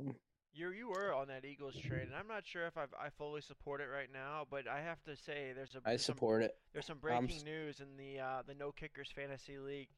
[0.09, 0.15] um,
[0.53, 3.41] You you were on that Eagles train, and I'm not sure if I've, I fully
[3.41, 6.43] support it right now, but I have to say there's a I there's some support
[6.43, 6.55] it.
[6.73, 9.89] There's some I'm breaking news in the uh, the No Kickers Fantasy League.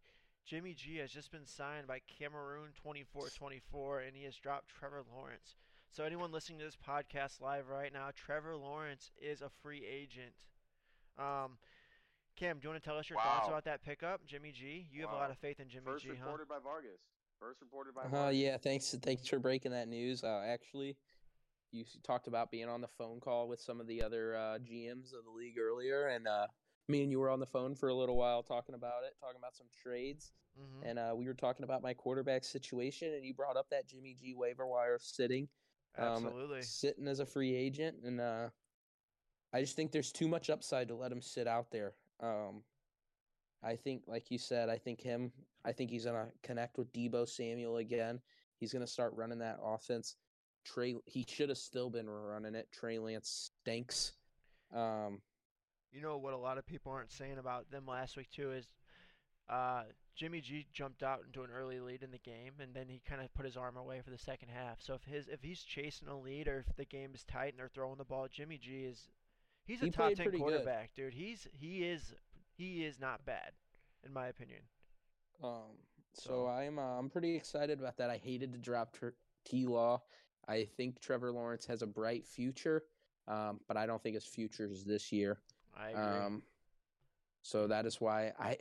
[0.46, 5.56] Jimmy G has just been signed by Cameroon 2424, and he has dropped Trevor Lawrence.
[5.90, 10.34] So anyone listening to this podcast live right now, Trevor Lawrence is a free agent.
[11.18, 11.58] Um,
[12.36, 14.88] Cam, do you want to tell us your thoughts about that pickup, Jimmy G?
[14.92, 16.26] You have a lot of faith in Jimmy First G, huh?
[16.26, 17.00] reported by Vargas.
[17.44, 18.96] First reported by Uh, yeah, thanks.
[19.02, 20.24] Thanks for breaking that news.
[20.24, 20.96] Uh, actually,
[21.74, 25.14] you talked about being on the phone call with some of the other uh, GMs
[25.14, 26.48] of the league earlier, and uh,
[26.88, 29.38] me and you were on the phone for a little while talking about it, talking
[29.38, 33.34] about some trades, hmm and uh, we were talking about my quarterback situation, and you
[33.34, 35.50] brought up that Jimmy G waiver wire sitting,
[35.98, 36.62] um, Absolutely.
[36.62, 38.48] sitting as a free agent, and uh,
[39.52, 41.94] I just think there's too much upside to let him sit out there.
[42.22, 42.64] Um,
[43.62, 45.34] I think, like you said, I think him.
[45.66, 48.22] I think he's gonna connect with Deebo Samuel again.
[48.60, 50.16] He's gonna start running that offense.
[50.66, 52.72] Trey, he should have still been running it.
[52.72, 54.14] Trey Lance stinks.
[54.74, 55.22] Um,
[55.92, 58.74] You know what a lot of people aren't saying about them last week too is
[59.50, 59.84] uh,
[60.16, 63.22] Jimmy G jumped out into an early lead in the game, and then he kind
[63.22, 64.82] of put his arm away for the second half.
[64.82, 67.60] So if his if he's chasing a lead or if the game is tight and
[67.60, 69.10] they're throwing the ball, Jimmy G is
[69.66, 70.44] he's a He top ten pretty good.
[70.44, 71.14] quarterback, dude.
[71.14, 72.14] He's he is
[72.56, 73.52] he is not bad,
[74.06, 74.62] in my opinion.
[75.42, 75.78] Um,
[76.14, 78.10] so So- I'm uh, I'm pretty excited about that.
[78.10, 78.96] I hated to drop
[79.46, 80.02] T Law.
[80.48, 82.84] I think Trevor Lawrence has a bright future,
[83.28, 85.40] um, but I don't think his future is this year.
[85.76, 86.02] I agree.
[86.04, 86.44] Um,
[87.42, 88.58] so that is why I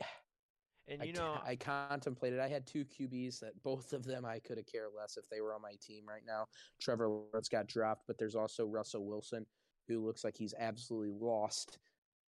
[0.87, 2.39] And you ca- know, I contemplated.
[2.39, 5.41] I had two QBs that both of them I could have cared less if they
[5.41, 6.47] were on my team right now.
[6.81, 9.45] Trevor Lawrence got dropped, but there's also Russell Wilson,
[9.87, 11.79] who looks like he's absolutely lost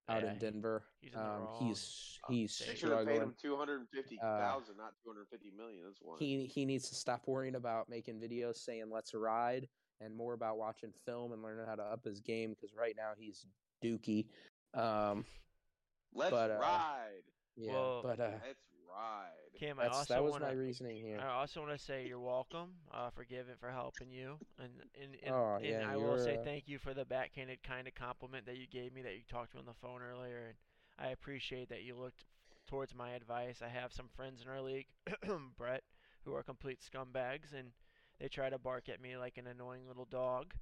[0.08, 0.84] out Yeah, in Denver.
[1.00, 2.68] he's in um, wrong he's he's upstate.
[2.68, 5.80] They should have paid him two hundred and fifty thousand, not two hundred fifty million.
[5.84, 6.18] That's one.
[6.18, 9.68] He he needs to stop worrying about making videos saying "Let's ride"
[10.00, 13.12] and more about watching film and learning how to up his game because right now
[13.18, 13.46] he's
[13.82, 14.26] dookie.
[14.74, 15.24] Um,
[16.14, 17.22] Let's but, uh, ride.
[17.56, 18.60] yeah, Well, but uh, Let's
[18.96, 19.50] ride.
[19.58, 20.54] Cam, I that's also that was want my to.
[20.54, 21.20] reasoning here.
[21.20, 25.16] I also want to say you're welcome uh, for giving for helping you, and and,
[25.22, 27.94] and, Oh, and yeah, I will say uh, thank you for the backhanded kind of
[27.94, 30.56] compliment that you gave me that you talked to on the phone earlier, and
[30.98, 32.24] I appreciate that you looked
[32.66, 33.62] towards my advice.
[33.62, 34.86] I have some friends in our league,
[35.58, 35.82] Brett,
[36.24, 37.70] who are complete scumbags, and
[38.20, 40.54] they try to bark at me like an annoying little dog,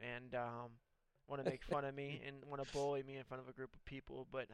[0.00, 0.70] and um,
[1.28, 3.52] want to make fun of me and want to bully me in front of a
[3.52, 4.26] group of people.
[4.30, 4.46] But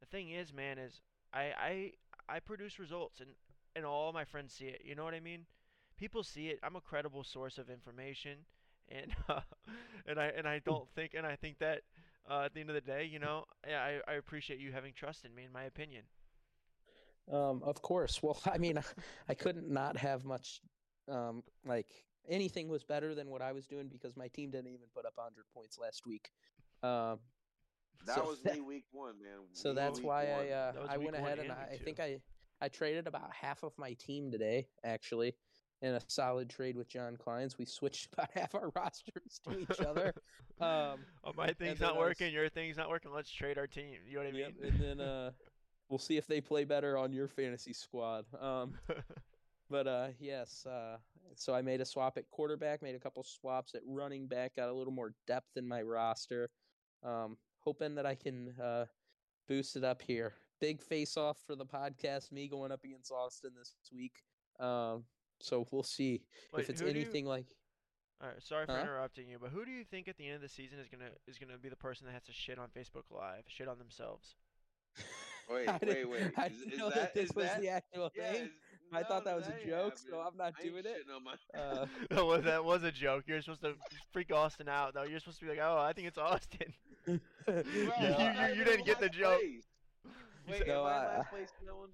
[0.00, 1.00] the thing is, man, is
[1.32, 1.92] I I
[2.28, 3.30] I produce results, and
[3.74, 4.82] and all my friends see it.
[4.84, 5.46] You know what I mean?
[5.96, 6.58] People see it.
[6.62, 8.46] I'm a credible source of information,
[8.88, 9.40] and uh,
[10.06, 11.82] and I and I don't think and I think that
[12.28, 15.24] uh, at the end of the day, you know, I I appreciate you having trust
[15.24, 15.44] in me.
[15.44, 16.04] In my opinion,
[17.30, 18.22] Um, of course.
[18.22, 18.78] Well, I mean,
[19.28, 20.60] I couldn't not have much.
[21.08, 21.86] Um, like
[22.28, 25.12] anything was better than what I was doing because my team didn't even put up
[25.16, 26.30] 100 points last week.
[26.82, 27.20] Um,
[28.04, 29.38] That so was that- me week one, man.
[29.52, 30.40] So Me that's week why one.
[30.40, 32.00] I uh, That I went ahead and and I, I think.
[32.00, 32.20] I
[32.60, 35.34] I traded about half of my team today actually
[35.82, 37.58] in a solid trade with John Kleins.
[37.58, 40.12] We switched about half our rosters to each other.
[40.58, 42.32] Um, oh, my thing's not I was- working.
[42.32, 43.12] Your thing's not working.
[43.12, 43.96] Let's trade our team.
[44.08, 44.72] You know what I yep, mean?
[44.72, 45.30] and then uh,
[45.90, 48.24] we'll see if they play better on your fantasy squad.
[48.40, 48.72] Um,
[49.68, 50.96] But uh, yes, uh,
[51.34, 54.68] so I made a swap at quarterback, made a couple swaps at running back, got
[54.70, 56.48] a little more depth in my roster.
[57.02, 58.84] Um, hoping that I can uh,
[59.48, 60.34] boost it up here.
[60.60, 64.22] Big face off for the podcast, me going up against Austin this week.
[64.60, 65.02] Um,
[65.40, 66.22] so we'll see
[66.54, 67.46] Wait, if it's who do you- anything like.
[68.22, 68.80] All right, sorry for Huh?
[68.80, 71.10] interrupting you, but who do you think at the end of the season is gonna
[71.26, 74.36] is gonna be the person that has to shit on Facebook Live, shit on themselves?
[75.50, 76.22] Wait, I wait, didn't- wait.
[76.38, 78.48] I didn't is know that, this is was that, the actual yeah, thing.
[78.88, 80.18] Is- I thought that was a ain't joke, so.
[80.20, 80.86] I'm not I doing it.
[80.86, 83.24] shitting on my- Uh, that was that was a joke.
[83.26, 83.74] You're supposed to
[84.12, 85.02] freak Austin out, though.
[85.04, 86.72] You're supposed to be like, "Oh, I think it's Austin."
[87.06, 89.40] Bro, You- I'm you- you didn't get the joke.
[89.40, 89.64] place.
[90.48, 91.88] Wait, said- am I in I- last place in that one?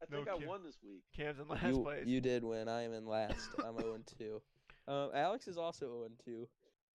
[0.00, 0.48] I No think I kidding.
[0.48, 1.02] won this week.
[1.16, 2.06] Cam's in last you, place.
[2.06, 2.68] you did win.
[2.68, 3.48] I am in last.
[3.64, 4.40] I'm 0 2.
[4.86, 6.48] Um, Alex is also 0 2.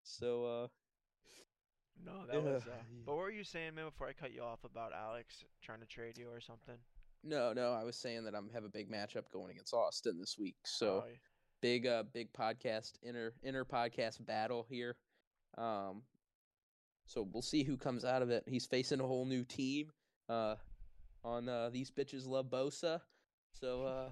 [0.03, 0.67] So uh,
[2.05, 2.63] no, that was.
[2.63, 2.71] Uh,
[3.05, 3.85] but what were you saying, man?
[3.85, 6.75] Before I cut you off about Alex trying to trade you or something?
[7.23, 10.37] No, no, I was saying that I'm have a big matchup going against Austin this
[10.37, 10.55] week.
[10.65, 11.15] So Oh, yeah.
[11.61, 14.95] big, uh, big podcast inner inner podcast battle here.
[15.57, 16.03] Um,
[17.05, 18.43] so we'll see who comes out of it.
[18.47, 19.91] He's facing a whole new team.
[20.29, 20.55] Uh,
[21.23, 22.99] on uh, these bitches love Bosa.
[23.53, 24.09] So uh,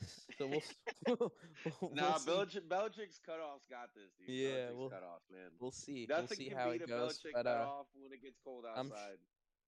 [0.38, 0.62] so we'll
[1.06, 1.32] we'll,
[1.80, 2.30] we'll Nah, see.
[2.30, 4.28] Belichick, Belichick's cutoffs got this, dude.
[4.34, 5.50] Yeah, Belichick's we'll- cutoffs, man.
[5.60, 6.06] We'll see.
[6.08, 7.18] Nothing we'll see can how beat it a goes.
[7.18, 8.80] Belichick But uh, cutoff when it gets cold outside.
[8.80, 8.90] I'm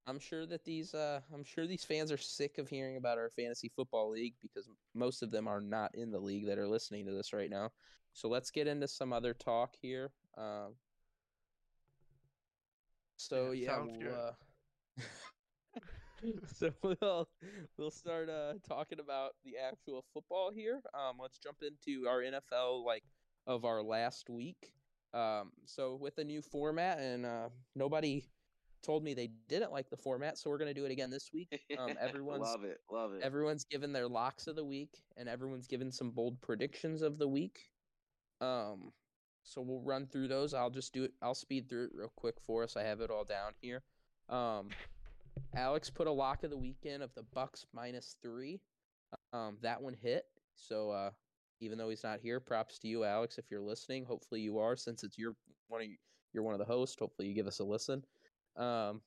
[0.07, 3.69] sure that these uh I'm sure these fans are sick of hearing about our fantasy
[3.75, 7.13] football league because most of them are not in the league that are listening to
[7.13, 7.71] this right now.
[8.13, 10.13] So let's get into some other talk here.
[10.37, 10.77] Um
[13.17, 14.33] so Yeah, yeah, we'll, uh,
[16.47, 17.29] so we'll
[17.77, 20.83] we'll start uh talking about the actual football here.
[20.95, 23.05] Um let's jump into our NFL like
[23.47, 24.75] of our last week.
[25.13, 28.25] Um so with a new format and uh nobody
[28.85, 31.31] told me they didn't like the format, so we're going to do it again this
[31.33, 31.61] week.
[31.79, 33.23] Um, everyone's love it, love it.
[33.23, 37.29] everyone's given their locks of the week, and everyone's given some bold predictions of the
[37.29, 37.59] week.
[38.41, 38.93] Um,
[39.43, 40.55] so we'll run through those.
[40.55, 41.13] I'll just do it.
[41.23, 42.77] I'll speed through it real quick for us.
[42.77, 43.83] I have it all down here.
[44.29, 44.69] Um,
[45.55, 48.61] Alex put a lock of the weekend of the Bucks minus three.
[49.33, 50.25] Um, that one hit.
[50.57, 51.11] So uh,
[51.61, 54.05] even though he's not here, props to you, Alex, if you're listening.
[54.05, 55.35] Hopefully you are, since it's your
[55.69, 55.97] one of you,
[56.33, 56.97] you're one of the hosts.
[56.99, 58.03] Hopefully you give us a listen.
[58.57, 59.01] Um,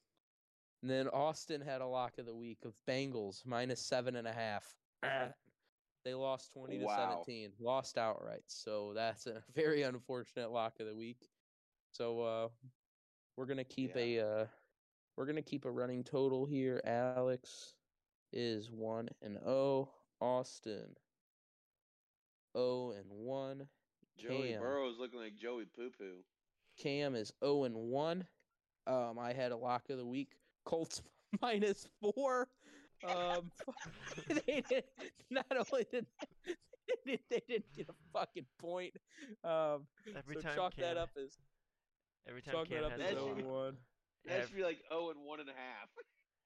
[0.81, 4.33] and then Austin had a lock of the week of Bengals minus seven and a
[4.33, 4.75] half.
[6.05, 6.95] they lost twenty to Wow.
[7.23, 8.43] seventeen, lost outright.
[8.47, 11.29] So that's a very unfortunate lock of the week.
[11.91, 12.47] So uh,
[13.35, 14.45] we're gonna keep a uh,
[15.15, 16.81] we're gonna keep a running total here.
[16.85, 17.73] Alex
[18.33, 19.89] is one and zero.
[20.19, 20.95] Austin
[22.55, 23.67] zero and one.
[24.17, 24.61] Joey Cam.
[24.61, 26.23] Burrow's looking like Joey Poo Poo.
[26.77, 28.25] Cam is 0 and 1.
[28.87, 30.37] Um, I had a lock of the week.
[30.65, 31.01] Colts
[31.41, 32.47] minus four.
[33.07, 33.51] Um,
[34.47, 34.83] they did
[35.29, 36.07] not only did
[36.45, 36.53] they,
[37.05, 38.93] did, they didn't get a fucking point.
[39.43, 39.85] Um,
[40.17, 41.37] Every so time chalk Cam, that up as
[42.27, 43.77] every time chalk Cam that up has as a zero and one.
[44.27, 45.89] That should be like 0 and one and a half.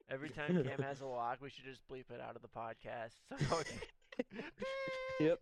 [0.09, 3.21] Every time Cam has a lock, we should just bleep it out of the podcast.
[3.49, 3.59] So
[5.19, 5.39] yep,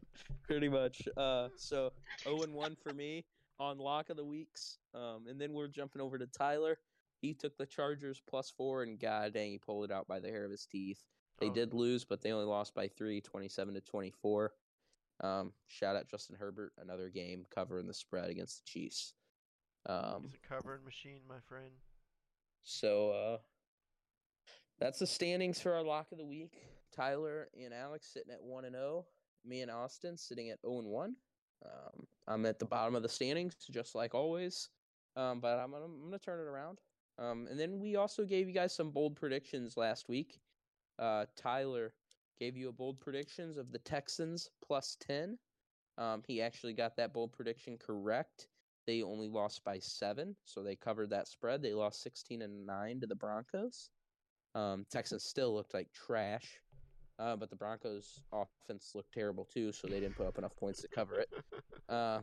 [0.48, 1.08] pretty much.
[1.18, 1.92] Uh, so
[2.24, 3.26] 0 and 1 for me
[3.60, 4.78] on lock of the weeks.
[4.94, 6.78] Um, and then we're jumping over to Tyler.
[7.22, 10.30] He took the Chargers plus four, and god dang, he pulled it out by the
[10.30, 11.04] hair of his teeth.
[11.40, 11.54] They Oh.
[11.54, 14.54] did lose, but they only lost by three, 27 to 24.
[15.22, 19.14] Um, shout out Justin Herbert, another game covering the spread against the Chiefs.
[19.86, 21.72] Um, He's a covering machine, my friend.
[22.62, 23.38] so uh,
[24.80, 26.54] that's the standings for our lock of the week.
[26.94, 29.06] Tyler and Alex sitting at one and zero.
[29.46, 31.16] Me and Austin sitting at zero and one.
[31.66, 34.70] Um, I'm at the bottom of the standings, just like always.
[35.16, 36.80] Um, but I'm I'm gonna turn it around.
[37.18, 40.40] Um, and then we also gave you guys some bold predictions last week.
[40.98, 41.94] Uh, Tyler
[42.40, 45.38] gave you a bold predictions of the Texans plus ten.
[45.98, 48.48] Um, he actually got that bold prediction correct.
[48.88, 51.62] They only lost by seven, so they covered that spread.
[51.62, 53.90] They lost sixteen and nine to the Broncos.
[54.56, 56.60] Um, Texans still looked like trash,
[57.20, 60.82] uh, but the Broncos' offense looked terrible too, so they didn't put up enough points
[60.82, 61.30] to cover it.
[61.90, 62.20] Uh,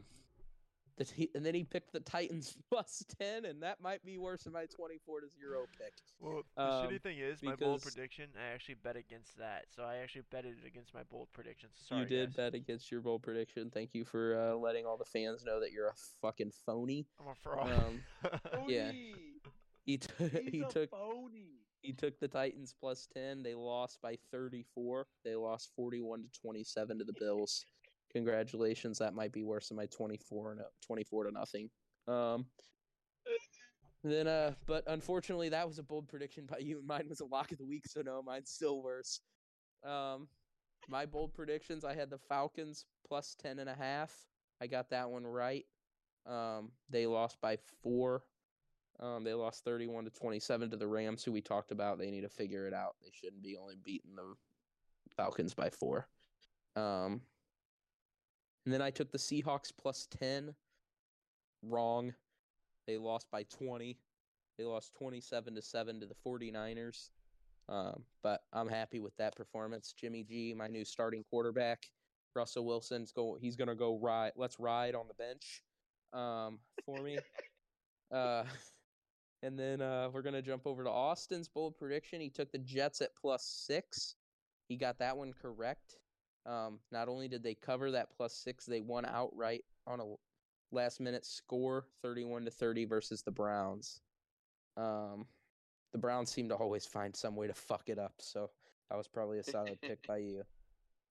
[0.97, 4.45] the t- and then he picked the Titans plus ten, and that might be worse
[4.45, 5.93] than my twenty-four to zero pick.
[6.21, 9.65] Well, the Um, shitty thing is, my bold prediction, I actually bet against that.
[9.75, 11.73] So I actually betted against my bold predictions.
[11.87, 12.37] Sorry, you did guys.
[12.37, 13.71] bet against your bold prediction.
[13.75, 17.07] Thank you for uh, letting all the fans know that you're a fucking phony.
[17.21, 17.73] I'm a fraud.
[17.73, 18.93] Um, Yeah.
[19.85, 21.56] He took He's he a took phony.
[21.87, 23.45] He took the Titans plus 10.
[23.45, 25.07] They lost by 34.
[25.25, 27.65] They lost 41 to 27 to the Bills.
[28.13, 28.99] Congratulations.
[28.99, 31.71] That might be worse than my 24 and 24 to nothing.
[32.09, 32.47] Um
[34.03, 36.79] then uh but unfortunately that was a bold prediction by you.
[36.79, 39.21] And mine was a lock of the week, so no, mine's still worse.
[39.85, 40.27] Um
[40.89, 44.13] my bold predictions, I had the Falcons plus 10 and a half.
[44.61, 45.65] I got that one right.
[46.27, 48.23] Um they lost by 4.
[49.01, 51.99] Um, they lost 31 to 27 to the Rams, who we talked about.
[51.99, 52.97] They need to figure it out.
[53.03, 54.35] They shouldn't be only beating the
[55.17, 56.09] Falcons by four.
[56.77, 57.21] Um,
[58.65, 60.55] and then I took the Seahawks plus 10.
[61.63, 62.15] Wrong.
[62.87, 63.99] They lost by 20.
[64.59, 67.11] They lost 27 to 7 to the 49ers.
[67.69, 69.93] Um, but I'm happy with that performance.
[69.99, 71.87] Jimmy G, my new starting quarterback.
[72.37, 75.63] Russell Wilson's go he's gonna go ride let's ride on the bench
[76.13, 77.19] um for me.
[78.13, 78.45] Uh
[79.47, 82.21] and then uh, we're gonna jump over to Austin's bold prediction.
[82.21, 84.17] He took the Jets at plus six.
[84.69, 85.99] He got that one correct.
[86.45, 90.15] Um, not only did they cover that plus six, they won outright on a
[90.73, 94.01] last minute score, thirty-one to thirty versus the Browns.
[94.77, 95.27] Um,
[95.93, 98.51] the Browns seem to always find some way to fuck it up, so
[98.91, 100.43] that was probably a solid pick by you.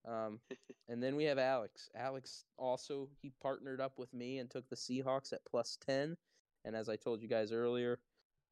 [0.06, 0.40] Um,
[0.90, 1.90] and then we have Alex.
[1.96, 6.18] Alex also he partnered up with me and took the Seahawks at plus ten.
[6.66, 8.00] And as I told you guys earlier,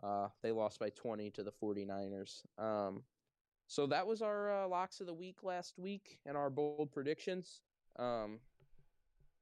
[0.03, 2.41] uh, they lost by 20 to the 49ers.
[2.57, 3.03] Um,
[3.67, 7.61] so that was our uh, locks of the week last week and our bold predictions.
[7.97, 8.39] Um,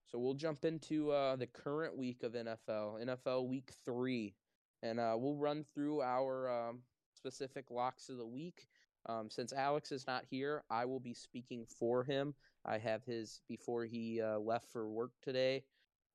[0.07, 4.35] so we'll jump into uh, the current week of NFL, NFL Week Three,
[4.83, 6.79] and uh, we'll run through our um,
[7.15, 8.67] specific locks of the week.
[9.07, 12.35] Um, since Alex is not here, I will be speaking for him.
[12.65, 15.63] I have his before he uh, left for work today.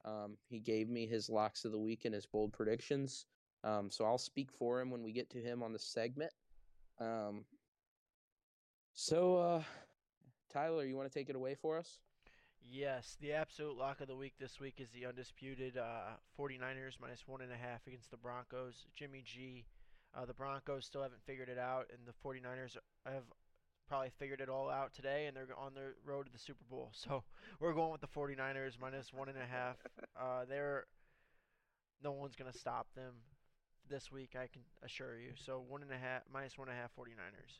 [0.04, 3.26] Um, he gave me his locks of the week and his bold predictions.
[3.66, 6.30] Um, so I'll speak for him when we get to him on the segment.
[7.00, 7.44] Um,
[8.94, 9.62] so, uh,
[10.52, 11.98] Tyler, you want to take it away for us?
[12.62, 17.26] Yes, the absolute lock of the week this week is the undisputed uh, 49ers minus
[17.26, 18.86] one and a half against the Broncos.
[18.94, 19.64] Jimmy G.
[20.16, 23.24] Uh, the Broncos still haven't figured it out, and the 49ers have
[23.88, 26.92] probably figured it all out today, and they're on their road to the Super Bowl.
[26.94, 27.24] So
[27.58, 29.76] we're going with the 49ers minus one and a half.
[30.18, 30.84] Uh, they're
[32.02, 33.14] no one's gonna stop them
[33.88, 35.32] this week, I can assure you.
[35.36, 37.58] So one and a half minus one and a half 49ers.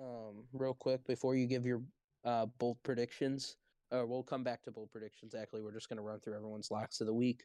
[0.00, 1.82] Um, real quick before you give your
[2.24, 3.56] uh, bold predictions,
[3.92, 5.34] uh, we'll come back to bold predictions.
[5.34, 7.42] Actually, we're just going to run through everyone's locks of the week.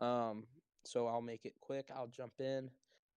[0.00, 0.44] Um,
[0.84, 1.88] so I'll make it quick.
[1.94, 2.68] I'll jump in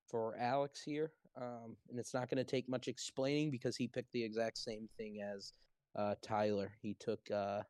[0.08, 4.12] for Alex here, um, and it's not going to take much explaining because he picked
[4.14, 5.54] the exact same thing as
[5.96, 6.72] uh, Tyler.
[6.82, 7.62] He took uh,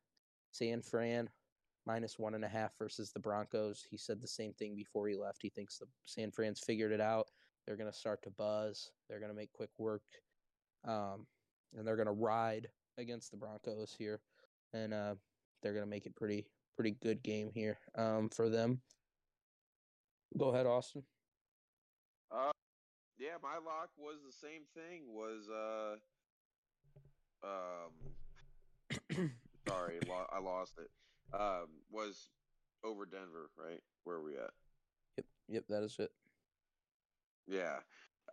[0.51, 1.29] San Fran
[1.85, 3.85] minus one and a half versus the Broncos.
[3.89, 5.41] He said the same thing before he left.
[5.41, 7.27] He thinks the San Fran's figured it out.
[7.65, 8.91] They're going to start to buzz.
[9.09, 10.03] They're going to make quick work,
[10.87, 11.25] um,
[11.75, 12.67] and they're going to ride
[12.97, 14.21] against the Broncos here,
[14.73, 15.15] and uh,
[15.61, 18.81] they're going to make it pretty pretty good game here um, for them.
[20.37, 21.03] Go ahead, Austin.
[22.31, 22.51] Uh,
[23.17, 25.03] yeah, my lock was the same thing.
[25.07, 25.95] Was uh,
[27.47, 29.31] um,
[29.67, 30.89] sorry, lo- I lost it.
[31.33, 32.29] Um, was
[32.83, 33.81] over Denver, right?
[34.03, 34.51] Where are we at?
[35.17, 36.11] Yep, yep, that is it.
[37.47, 37.77] Yeah.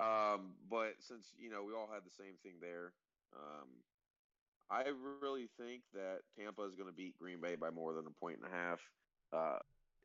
[0.01, 2.93] Um, but since you know we all had the same thing there,
[3.37, 3.69] um,
[4.71, 4.85] I
[5.21, 8.39] really think that Tampa is going to beat Green Bay by more than a point
[8.43, 8.81] and a half.
[9.33, 9.59] Uh,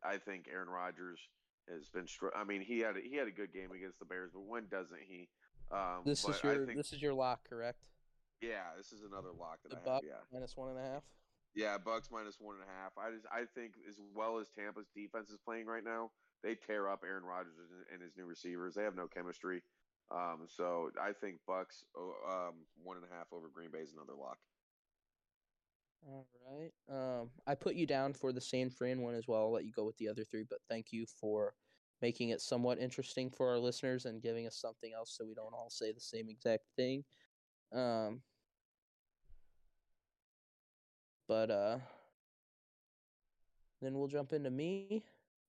[0.03, 1.19] I think Aaron Rodgers
[1.69, 2.07] has been.
[2.07, 4.43] Str- I mean, he had a, he had a good game against the Bears, but
[4.45, 5.29] when doesn't he?
[5.71, 7.83] Um, This is your think, this is your lock, correct?
[8.41, 10.03] yeah, this is another lock that The I have.
[10.03, 11.03] Yeah, minus one and a half.
[11.57, 12.93] Yeah, Bucs minus one and a half.
[13.01, 16.11] I just I think as well as Tampa's defense is playing right now,
[16.43, 17.57] they tear up Aaron Rodgers
[17.91, 18.75] and- his new receivers.
[18.75, 19.63] They have no chemistry.
[20.11, 24.13] Um, so I think Bucs um, one and a half over Green Bay is another
[24.13, 24.37] lock.
[26.07, 26.71] All right.
[26.87, 29.41] Um, I put you down for the San Fran one as well.
[29.41, 31.55] I'll let you go with the other three, but thank you for
[32.03, 35.55] making it somewhat interesting for our listeners and giving us something else so we don't
[35.55, 37.03] all say the same exact thing.
[37.73, 38.21] Um,
[41.27, 41.77] but uh,
[43.81, 45.03] then we'll jump into me.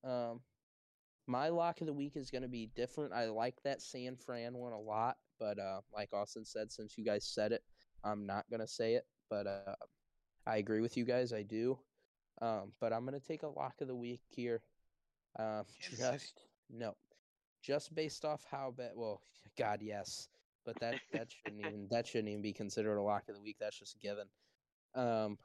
[0.04, 0.40] Um,
[1.26, 3.12] my lock of the week is going to be different.
[3.12, 7.04] I like that San Fran one a lot, but uh, like Austin said, since you
[7.04, 7.62] guys said it,
[8.04, 9.04] I'm not going to say it.
[9.28, 9.74] But uh,
[10.46, 11.32] I agree with you guys.
[11.32, 11.78] I do.
[12.40, 14.62] Um, but I'm gonna take a lock of the week here.
[15.38, 16.94] Uh, just no,
[17.62, 18.92] just based off how bad.
[18.94, 19.20] Well,
[19.58, 20.28] God, yes,
[20.64, 23.56] but that that shouldn't even that shouldn't even be considered a lock of the week.
[23.60, 24.26] That's just a given.
[24.94, 25.38] Um,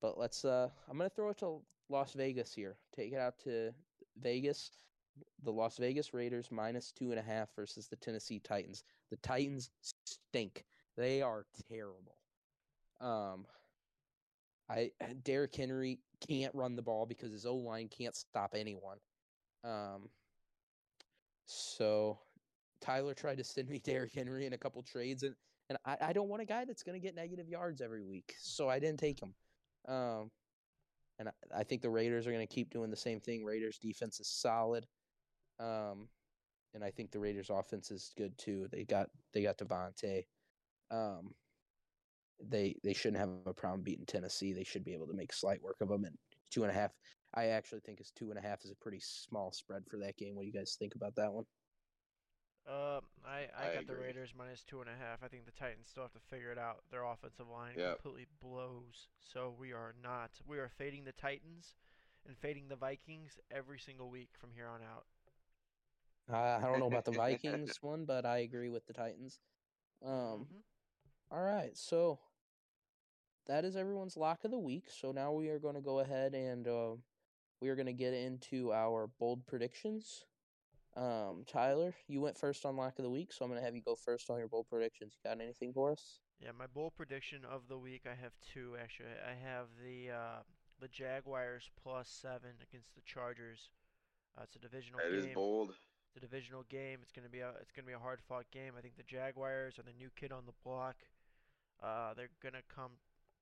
[0.00, 0.44] but let's.
[0.44, 2.76] Uh, I'm gonna throw it to Las Vegas here.
[2.94, 3.72] Take it out to
[4.20, 4.70] Vegas.
[5.42, 8.84] The Las Vegas Raiders minus two and a half versus the Tennessee Titans.
[9.10, 9.70] The Titans
[10.04, 10.64] stink.
[10.96, 12.16] They are terrible.
[13.00, 13.46] Um,
[14.68, 14.90] I
[15.24, 18.98] Derrick Henry can't run the ball because his O line can't stop anyone.
[19.64, 20.08] Um,
[21.46, 22.18] so
[22.80, 25.34] Tyler tried to send me Derrick Henry in a couple trades, and
[25.68, 28.34] and I, I don't want a guy that's going to get negative yards every week,
[28.40, 29.34] so I didn't take him.
[29.88, 30.30] Um,
[31.18, 33.44] and I, I think the Raiders are going to keep doing the same thing.
[33.44, 34.86] Raiders defense is solid.
[35.58, 36.08] Um,
[36.74, 38.68] and I think the Raiders offense is good too.
[38.70, 40.24] They got they got Davante.
[40.90, 41.34] Um,
[42.40, 44.52] they they shouldn't have a problem beating Tennessee.
[44.52, 46.04] They should be able to make slight work of them.
[46.04, 46.16] And
[46.50, 46.92] two and a half,
[47.34, 50.16] I actually think is two and a half is a pretty small spread for that
[50.16, 50.36] game.
[50.36, 51.44] What do you guys think about that one?
[52.68, 53.96] Um, I, I, I got the.
[53.96, 55.22] Raiders minus two and a half.
[55.24, 56.82] I think the Titans still have to figure it out.
[56.90, 58.02] Their offensive line Yep.
[58.02, 59.08] completely blows.
[59.20, 60.32] So we are not.
[60.46, 61.74] We are fading the Titans
[62.26, 65.06] and fading the Vikings every single week from here on out.
[66.30, 69.40] Uh, I don't know about the Vikings one, but I agree with the Titans.
[70.04, 70.10] Um,
[70.46, 70.62] Mhm.
[71.30, 72.18] all right, so
[73.46, 74.90] that is everyone's lock of the week.
[74.90, 76.96] So now we are going to go ahead and uh,
[77.60, 80.26] we are going to get into our bold predictions.
[80.98, 83.76] Um, Tyler, you went first on lock of the week, so I'm going to have
[83.76, 85.14] you go first on your bold predictions.
[85.14, 86.18] You got anything for us?
[86.42, 88.02] Yeah, my bold prediction of the week.
[88.04, 89.08] I have two actually.
[89.24, 90.38] I have the uh,
[90.80, 93.70] the Jaguars plus seven against the Chargers.
[94.36, 95.30] Uh, it's a divisional That game.
[95.30, 95.70] is bold.
[95.70, 96.98] It's a divisional game.
[97.02, 98.72] It's gonna be a it's gonna be a hard fought game.
[98.78, 100.96] I think the Jaguars are the new kid on the block.
[101.82, 102.92] Uh, they're gonna come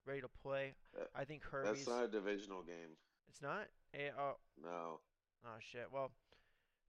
[0.06, 0.74] ready to play.
[0.94, 1.84] That- I think Herbie's.
[1.84, 2.96] That's not a divisional game.
[3.28, 3.68] It's not.
[3.92, 5.00] Eh, oh, No.
[5.44, 5.88] oh shit.
[5.92, 6.12] Well,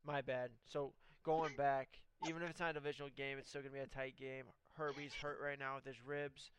[0.07, 0.51] my bad.
[0.65, 0.93] So
[1.23, 1.89] going back,
[2.27, 4.45] even if it's not a divisional game, it's still gonna be a tight game.
[4.77, 6.51] Herbie's hurt right now with his ribs.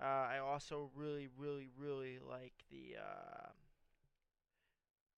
[0.00, 3.48] Uh, I also really, really, really like the uh,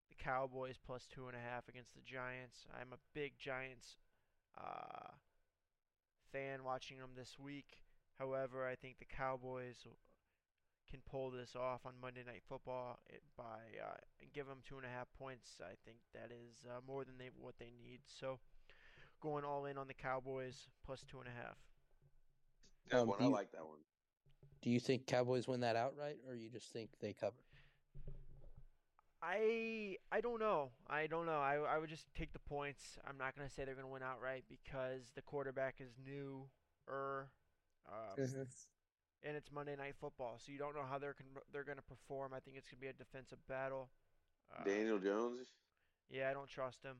[0.08, 2.66] the Cowboys plus two and a half against the Giants.
[2.78, 3.96] I'm a big Giants
[4.56, 5.12] uh,
[6.32, 7.78] fan watching them this week.
[8.18, 9.86] However, I think the Cowboys
[10.90, 12.98] can pull this off on Monday Night Football
[13.36, 13.44] by
[13.82, 15.60] uh, and give them two and a half points.
[15.60, 18.00] I think that is uh, more than they what they need.
[18.06, 18.38] So
[19.20, 21.56] going all in on the Cowboys plus two and a half.
[22.90, 23.18] Good Um, one.
[23.18, 23.78] do I you- like that one.
[24.60, 27.36] Do you think Cowboys win that outright, or you just think they cover?
[29.22, 30.70] I I don't know.
[30.88, 31.38] I don't know.
[31.40, 32.98] I I would just take the points.
[33.06, 36.48] I'm not gonna say they're gonna win outright because the quarterback is new,
[36.88, 37.28] er,
[37.88, 38.14] um,
[39.22, 42.32] and it's Monday Night Football, so you don't know how they're con- they're gonna perform.
[42.34, 43.88] I think it's gonna be a defensive battle.
[44.52, 45.48] Uh, Daniel Jones.
[46.10, 46.96] Yeah, I don't trust him.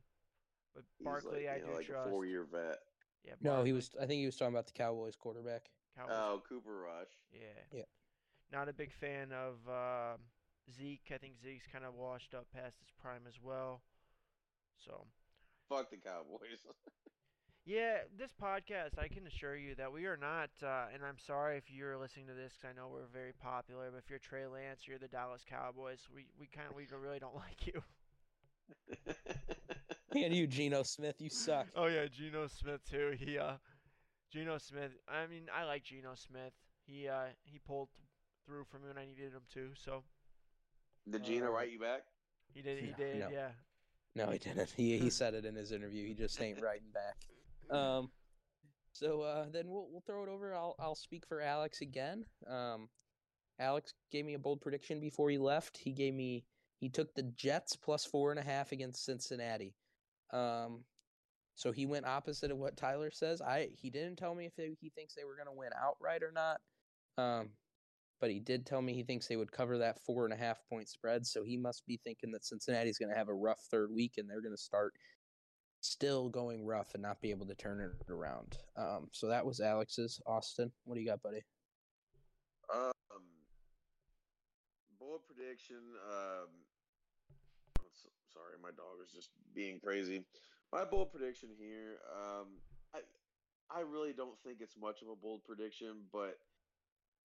[0.75, 2.07] But He's Barkley, like, I you know, do like trust.
[2.09, 2.79] a four-year vet.
[3.25, 3.91] Yeah, No, he was.
[4.01, 5.71] I think he was talking about the Cowboys quarterback.
[5.97, 6.15] Cowboys.
[6.17, 7.09] Oh, Cooper Rush.
[7.33, 7.41] Yeah.
[7.73, 7.83] Yeah.
[8.53, 10.21] Not a big fan of um
[10.71, 11.11] Zeke.
[11.13, 13.83] I think Zeke's kind of washed up past his prime as well.
[14.77, 15.07] So,
[15.69, 16.61] Fuck the Cowboys.
[17.69, 21.59] yeah, this podcast, I can assure you that we are not, uh, and I'm sorry
[21.59, 24.47] if you're listening to this because I know we're very popular, but if you're Trey
[24.47, 27.83] Lance, you're the Dallas Cowboys, we, we kind of, we really don't like you.
[30.17, 31.67] And you, Geno Smith, you suck.
[31.77, 33.15] Oh, yeah, Geno Smith, too.
[33.21, 33.53] He, uh,
[34.33, 36.55] Geno Smith, I mean, I like Geno Smith.
[36.87, 37.91] He, uh, he pulled
[38.47, 40.03] through for me when I needed him to, so
[41.09, 42.05] Did Geno Uh, write you back?
[42.55, 43.29] he did, he No, did, no.
[43.31, 43.49] yeah.
[44.15, 44.71] No, he didn't.
[44.71, 46.07] He he said it in his interview.
[46.07, 47.29] He just ain't writing back.
[47.71, 48.11] Um,
[48.93, 50.55] So uh, then we'll we'll throw it over.
[50.55, 52.25] I'll I'll speak for Alex again.
[52.49, 52.89] Um,
[53.61, 55.77] Alex gave me a bold prediction before he left.
[55.79, 56.45] He gave me
[56.81, 59.75] he took the Jets plus four and a half against Cincinnati.
[60.33, 60.85] Um,
[61.55, 63.41] so he went opposite of what Tyler says.
[63.41, 66.23] I he didn't tell me if they, he thinks they were going to win outright
[66.23, 66.61] or not.
[67.17, 67.51] Um,
[68.21, 70.59] but he did tell me he thinks they would cover that four and a half
[70.69, 71.27] point spread.
[71.27, 74.29] So he must be thinking that Cincinnati's going to have a rough third week and
[74.29, 74.95] they're going to start
[75.81, 78.59] still going rough and not be able to turn it around.
[78.77, 80.21] Um, so that was Alex's.
[80.27, 81.43] Austin, what do you got, buddy?
[82.75, 82.93] Um,
[84.99, 85.81] bold prediction.
[86.11, 86.49] Um,
[88.33, 90.25] sorry, my dog is just being crazy.
[90.73, 91.99] My bold prediction here.
[92.13, 92.47] Um,
[92.95, 93.01] I
[93.71, 96.39] I really don't think it's much of a bold prediction, but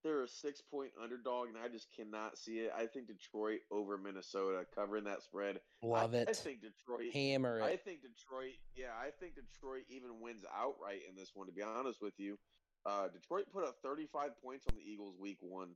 [0.04, 2.74] they're a six point underdog, and I just cannot see it.
[2.78, 5.60] I think Detroit over Minnesota covering that spread.
[5.82, 6.30] Love I, it.
[6.30, 7.14] I think Detroit.
[7.14, 7.64] Hammer It.
[7.64, 8.54] I think Detroit.
[8.76, 11.48] Yeah, I think Detroit even wins outright in this one.
[11.48, 12.38] To be honest with you,
[12.86, 15.70] uh, Detroit put up 35 points on the Eagles week one,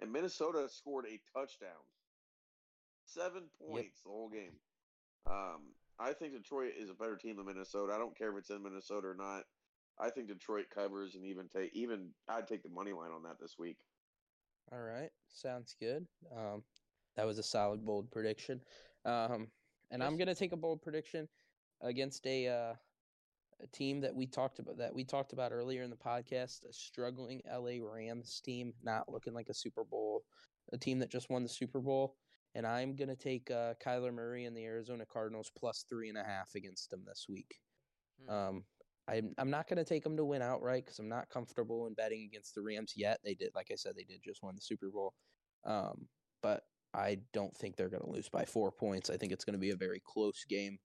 [0.00, 1.82] and Minnesota scored a touchdown.
[3.06, 4.56] Seven points the whole game.
[5.26, 7.92] Um, I think Detroit is a better team than Minnesota.
[7.92, 9.44] I don't care if it's in Minnesota or not.
[9.98, 13.38] I think Detroit covers and even take even I'd take the money line on that
[13.40, 13.76] this week.
[14.72, 16.06] All right, sounds good.
[16.36, 16.62] Um,
[17.16, 18.60] that was a solid bold prediction.
[19.04, 19.48] Um,
[19.90, 21.28] and I'm gonna take a bold prediction
[21.80, 22.74] against a uh,
[23.62, 26.72] a team that we talked about that we talked about earlier in the podcast, a
[26.72, 30.24] struggling LA Rams team, not looking like a Super Bowl,
[30.72, 32.16] a team that just won the Super Bowl.
[32.56, 36.24] And I'm gonna take uh, Kyler Murray and the Arizona Cardinals plus three and a
[36.24, 37.60] half against them this week.
[38.24, 38.34] Hmm.
[38.34, 38.64] Um,
[39.08, 41.94] I'm I'm not going to take them to win outright because I'm not comfortable in
[41.94, 43.20] betting against the Rams yet.
[43.24, 45.14] They did, like I said, they did just win the Super Bowl,
[45.64, 46.06] um,
[46.42, 46.62] but
[46.94, 49.10] I don't think they're going to lose by four points.
[49.10, 50.78] I think it's going to be a very close game,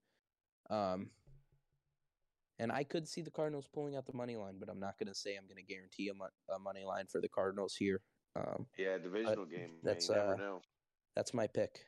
[0.68, 1.10] um,
[2.58, 5.08] and I could see the Cardinals pulling out the money line, but I'm not going
[5.08, 8.02] to say I'm going to guarantee a, mo- a money line for the Cardinals here.
[8.36, 9.60] Um, Yeah, divisional game.
[9.60, 10.60] Man, that's, you never uh, know.
[11.16, 11.86] that's my pick.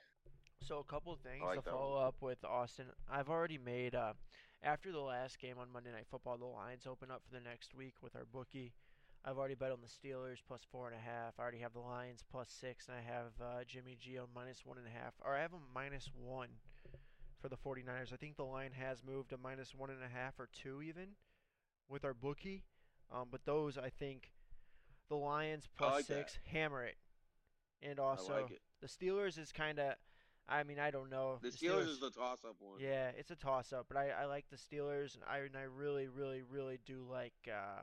[0.62, 2.06] So a couple of things like to follow one.
[2.06, 2.86] up with Austin.
[3.10, 4.14] I've already made uh,
[4.62, 7.74] after the last game on Monday Night Football, the lines open up for the next
[7.74, 8.72] week with our bookie.
[9.24, 11.34] I've already bet on the Steelers plus four and a half.
[11.38, 14.64] I already have the Lions plus six, and I have uh, Jimmy G on minus
[14.64, 15.14] one and a half.
[15.24, 16.48] Or I have them minus one
[17.40, 18.12] for the 49ers.
[18.12, 21.08] I think the line has moved to minus one and a half or two even
[21.88, 22.64] with our bookie.
[23.12, 24.32] Um, but those I think
[25.08, 26.14] the Lions plus like that.
[26.14, 26.96] six hammer it,
[27.82, 28.62] and also like it.
[28.80, 29.94] the Steelers is kind of.
[30.52, 31.38] I mean, I don't know.
[31.40, 32.78] The Steelers is the toss-up one.
[32.78, 36.08] Yeah, it's a toss-up, but I, I like the Steelers, and I and I really,
[36.08, 37.82] really, really do like uh,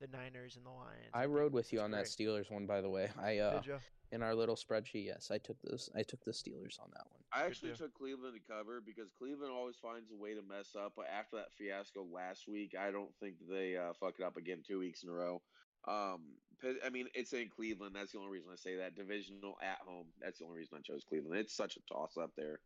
[0.00, 1.10] the Niners and the Lions.
[1.12, 2.06] I think rode with you it's on that.
[2.06, 3.10] Steelers one, by the way.
[3.20, 3.78] I uh, Did you?
[4.12, 5.90] in our little spreadsheet, yes, I took this.
[5.94, 7.20] I took the Steelers on that one.
[7.32, 10.94] I actually took Cleveland to cover because Cleveland always finds a way to mess up.
[10.96, 14.62] But after that fiasco last week, I don't think they uh, fuck it up again
[14.66, 15.42] two weeks in a row.
[15.86, 16.49] Um, Pitt-
[16.84, 17.94] I mean, it's in Cleveland.
[17.94, 18.94] That's the only reason I say that.
[18.96, 20.06] Divisional at home.
[20.20, 21.38] That's the only reason I chose Cleveland.
[21.38, 22.60] It's such a toss up there.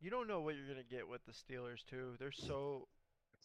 [0.00, 2.14] You don't know what you're gonna get with the Steelers too.
[2.18, 2.88] They're so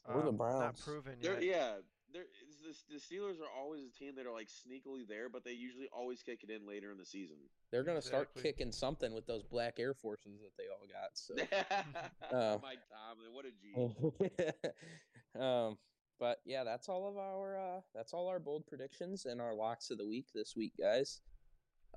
[0.08, 0.82] Or the um, not Browns.
[0.82, 1.44] proven They're, yet.
[1.44, 1.72] yeah,
[2.14, 5.44] they're, it's the, the Steelers are always a team that are like sneakily there, but
[5.44, 7.38] they usually always kick it in later in the season.
[7.72, 11.12] They're gonna start kicking something with those black Air Forces that they all got.
[11.16, 11.34] So,
[12.38, 15.40] Uh, Mike Tomlin, what a G.
[15.40, 15.78] um,
[16.20, 19.90] but yeah, that's all of our uh, that's all our bold predictions and our locks
[19.92, 21.22] of the week this week, guys.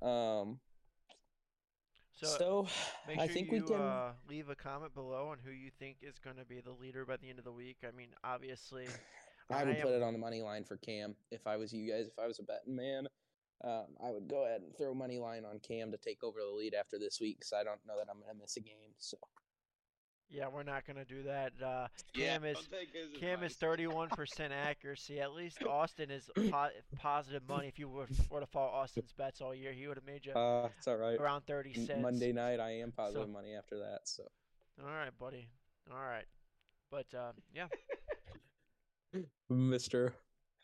[0.01, 0.59] Um,
[2.13, 2.67] So, so,
[3.07, 3.81] make I think you we can.
[3.81, 7.15] uh, leave a comment below on who you think is gonna be the leader by
[7.17, 7.77] the end of the week.
[7.87, 8.87] I mean, obviously,
[9.49, 11.89] I would I put it on the money line for Cam if I was you
[11.89, 12.07] guys.
[12.07, 13.07] If I was a betting man,
[13.63, 16.53] um, I would go ahead and throw money line on Cam to take over the
[16.55, 18.91] lead after this week because I don't know that I'm gonna miss a game.
[18.97, 19.17] So
[20.29, 21.53] yeah, we're not gonna do that.
[21.63, 25.19] Uh, Yeah, Cam is don't Cam is 31% accuracy.
[25.19, 27.67] At least Austin is po- positive money.
[27.67, 30.33] If you were, were to follow Austin's bets all year, he would have made you
[30.33, 31.19] uh, it's all right.
[31.19, 32.01] around 30 cents.
[32.01, 34.01] Monday night, I am positive money after that.
[34.05, 34.23] So
[34.83, 35.47] All right, buddy.
[35.91, 36.25] All right.
[36.91, 37.67] But uh, yeah,
[39.49, 40.13] Mister,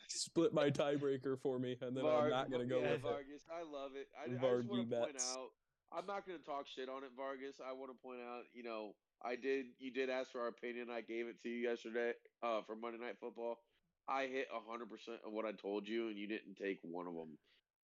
[0.08, 3.02] split my tiebreaker for me, and then I'm not gonna go yeah, with it.
[3.02, 3.46] Vargas.
[3.52, 4.08] I love it.
[4.20, 5.50] I, I just Vargy want to point out.
[5.96, 7.62] I'm not going to talk shit on it, Vargas.
[7.64, 8.44] I want to point out.
[8.54, 8.96] You know,
[9.26, 9.66] I did.
[9.80, 10.88] You did ask for our opinion.
[10.92, 12.12] I gave it to you yesterday
[12.44, 13.60] uh, for Monday Night Football.
[14.08, 17.14] I hit 100 percent of what I told you, and you didn't take one of
[17.14, 17.38] them.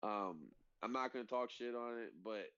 [0.03, 0.37] Um,
[0.83, 2.51] I'm not going to talk shit on it, but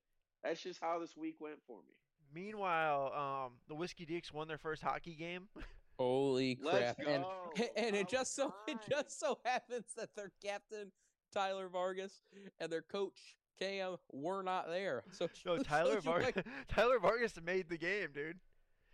[0.43, 1.95] that's just how this week went for me.
[2.35, 5.49] meanwhile, um, the Whiskey Deeks won their first hockey game.
[5.99, 6.99] Holy crap!
[7.07, 7.25] And
[7.77, 10.91] and it just so it just so happens that their captain
[11.33, 12.23] Tyler Vargas
[12.59, 15.05] and their coach Cam were not there.
[15.13, 16.43] So No, so Tyler Vargas.
[16.69, 18.39] Tyler Vargas made the game, dude.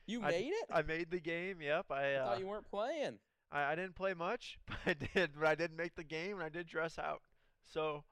[0.08, 0.66] You I- made it.
[0.72, 1.60] I made the game.
[1.62, 1.86] Yep.
[1.90, 1.94] I.
[1.94, 3.18] I Uh, thought you weren't playing.
[3.52, 5.30] I, I didn't play much, but I did.
[5.38, 7.22] But I did make the game, and I did dress out.
[7.64, 8.02] So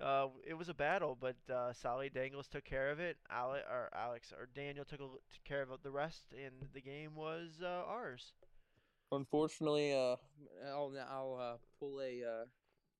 [0.00, 3.18] uh, it was a battle, but uh, Sally Dangles took care of it.
[3.30, 7.14] Ale- or Alex or Daniel took, a, took care of the rest, and the game
[7.14, 8.32] was uh, ours.
[9.12, 10.16] Unfortunately, uh,
[10.66, 12.44] I'll I'll uh, pull a uh,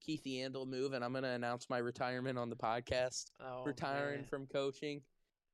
[0.01, 3.31] Keith Yandle move, and I'm going to announce my retirement on the podcast.
[3.41, 4.27] Oh, retiring man.
[4.29, 5.01] from coaching.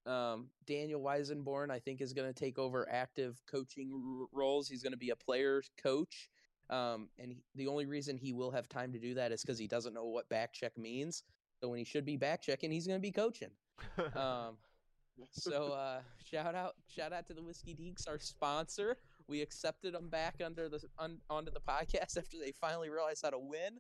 [0.07, 4.69] Um, Daniel Weisenborn, I think, is going to take over active coaching r- roles.
[4.69, 6.31] He's going to be a player coach.
[6.71, 9.59] Um, and he, the only reason he will have time to do that is because
[9.59, 11.23] he doesn't know what back check means.
[11.61, 13.51] So when he should be back checking, he's going to be coaching.
[14.15, 14.57] Um,
[15.33, 18.97] so uh, shout out, shout out to the Whiskey Deeks, our sponsor.
[19.29, 23.31] We accepted them back under the un, onto the podcast after they finally realized how
[23.31, 23.79] to win.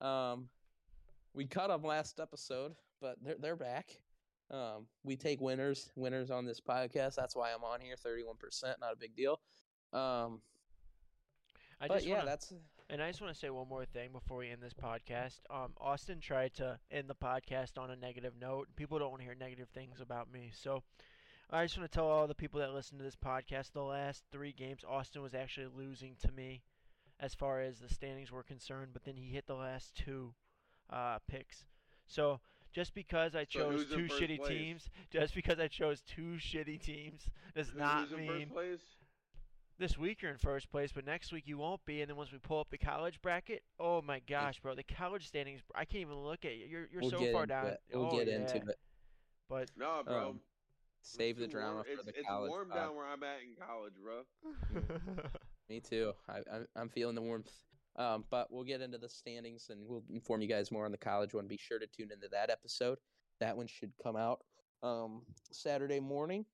[0.00, 0.48] Um,
[1.32, 3.98] we cut them last episode, but they're they're back.
[4.50, 7.14] Um, we take winners, winners on this podcast.
[7.14, 7.96] That's why I'm on here.
[7.96, 9.40] Thirty-one percent, not a big deal.
[9.92, 10.40] Um,
[11.80, 12.52] I but just yeah, wanna, that's
[12.90, 15.40] and I just want to say one more thing before we end this podcast.
[15.50, 18.68] Um, Austin tried to end the podcast on a negative note.
[18.76, 20.82] People don't want to hear negative things about me, so
[21.50, 24.24] I just want to tell all the people that listen to this podcast: the last
[24.30, 26.62] three games, Austin was actually losing to me,
[27.18, 28.90] as far as the standings were concerned.
[28.92, 30.34] But then he hit the last two
[30.90, 31.64] uh, picks.
[32.06, 32.40] So
[32.74, 34.48] just because I chose who's in two first shitty place?
[34.48, 38.52] teams, just because I chose two shitty teams, does Who- not who's in mean first
[38.52, 38.80] place?
[39.78, 42.00] this week you're in first place, but next week you won't be.
[42.00, 45.26] And then once we pull up the college bracket, oh my gosh, bro, the college
[45.26, 46.68] standings, I can't even look at it.
[46.68, 47.66] You're you're we'll so get far into down.
[47.66, 47.80] it.
[47.92, 48.34] We'll oh, get yeah.
[48.36, 48.78] into it.
[49.48, 50.28] But No, bro.
[50.30, 50.40] Um,
[51.02, 51.84] Save the drama warm.
[51.84, 52.48] for it's, the it's college.
[52.48, 52.78] warm pod.
[52.78, 55.22] down where I'm at in college, bro.
[55.68, 56.12] Me too.
[56.28, 57.52] I, I'm I'm feeling the warmth.
[57.96, 60.98] Um, but we'll get into the standings and we'll inform you guys more on the
[60.98, 61.46] college one.
[61.46, 62.98] Be sure to tune into that episode.
[63.40, 64.40] That one should come out
[64.82, 65.22] um,
[65.52, 66.44] Saturday morning.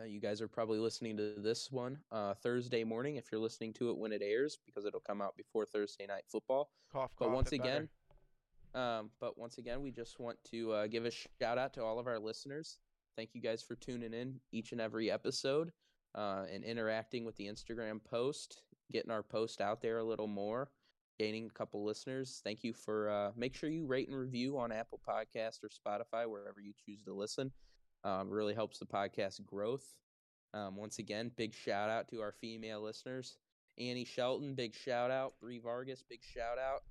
[0.00, 3.74] Uh, you guys are probably listening to this one uh, Thursday morning if you're listening
[3.74, 6.70] to it when it airs because it'll come out before Thursday night football.
[6.90, 7.88] cough, But cough, once again,
[8.74, 11.98] um, but once again, we just want to uh, give a shout out to all
[11.98, 12.78] of our listeners.
[13.16, 15.72] Thank you guys for tuning in each and every episode
[16.14, 18.62] uh, and interacting with the Instagram post,
[18.92, 20.70] getting our post out there a little more,
[21.18, 22.40] gaining a couple listeners.
[22.44, 26.28] Thank you for uh, make sure you rate and review on Apple Podcast or Spotify
[26.28, 27.50] wherever you choose to listen.
[28.04, 29.94] Um, really helps the podcast growth.
[30.54, 33.38] Um, once again, big shout out to our female listeners.
[33.78, 35.34] Annie Shelton, big shout out.
[35.40, 36.82] Bree Vargas, big shout out.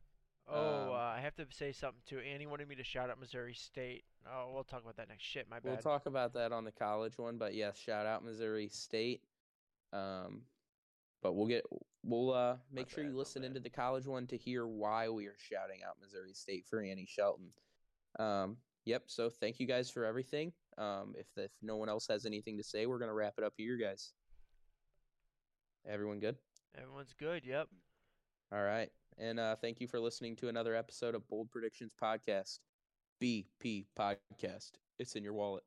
[0.47, 2.19] Oh, um, uh, I have to say something too.
[2.19, 4.03] Annie wanted me to shout out Missouri State.
[4.27, 5.23] Oh, we'll talk about that next.
[5.23, 5.73] Shit, my bad.
[5.73, 9.21] We'll talk about that on the college one, but yes, shout out Missouri State.
[9.93, 10.41] Um,
[11.21, 11.65] but we'll get
[12.03, 15.27] we'll uh make sure bad, you listen into the college one to hear why we
[15.27, 17.49] are shouting out Missouri State for Annie Shelton.
[18.19, 19.03] Um, yep.
[19.07, 20.53] So thank you guys for everything.
[20.77, 23.53] Um, if if no one else has anything to say, we're gonna wrap it up
[23.57, 24.13] here, guys.
[25.87, 26.35] Everyone good?
[26.77, 27.43] Everyone's good.
[27.45, 27.67] Yep.
[28.53, 28.89] All right.
[29.17, 32.59] And uh, thank you for listening to another episode of Bold Predictions Podcast.
[33.21, 34.71] BP Podcast.
[34.99, 35.63] It's in your wallet.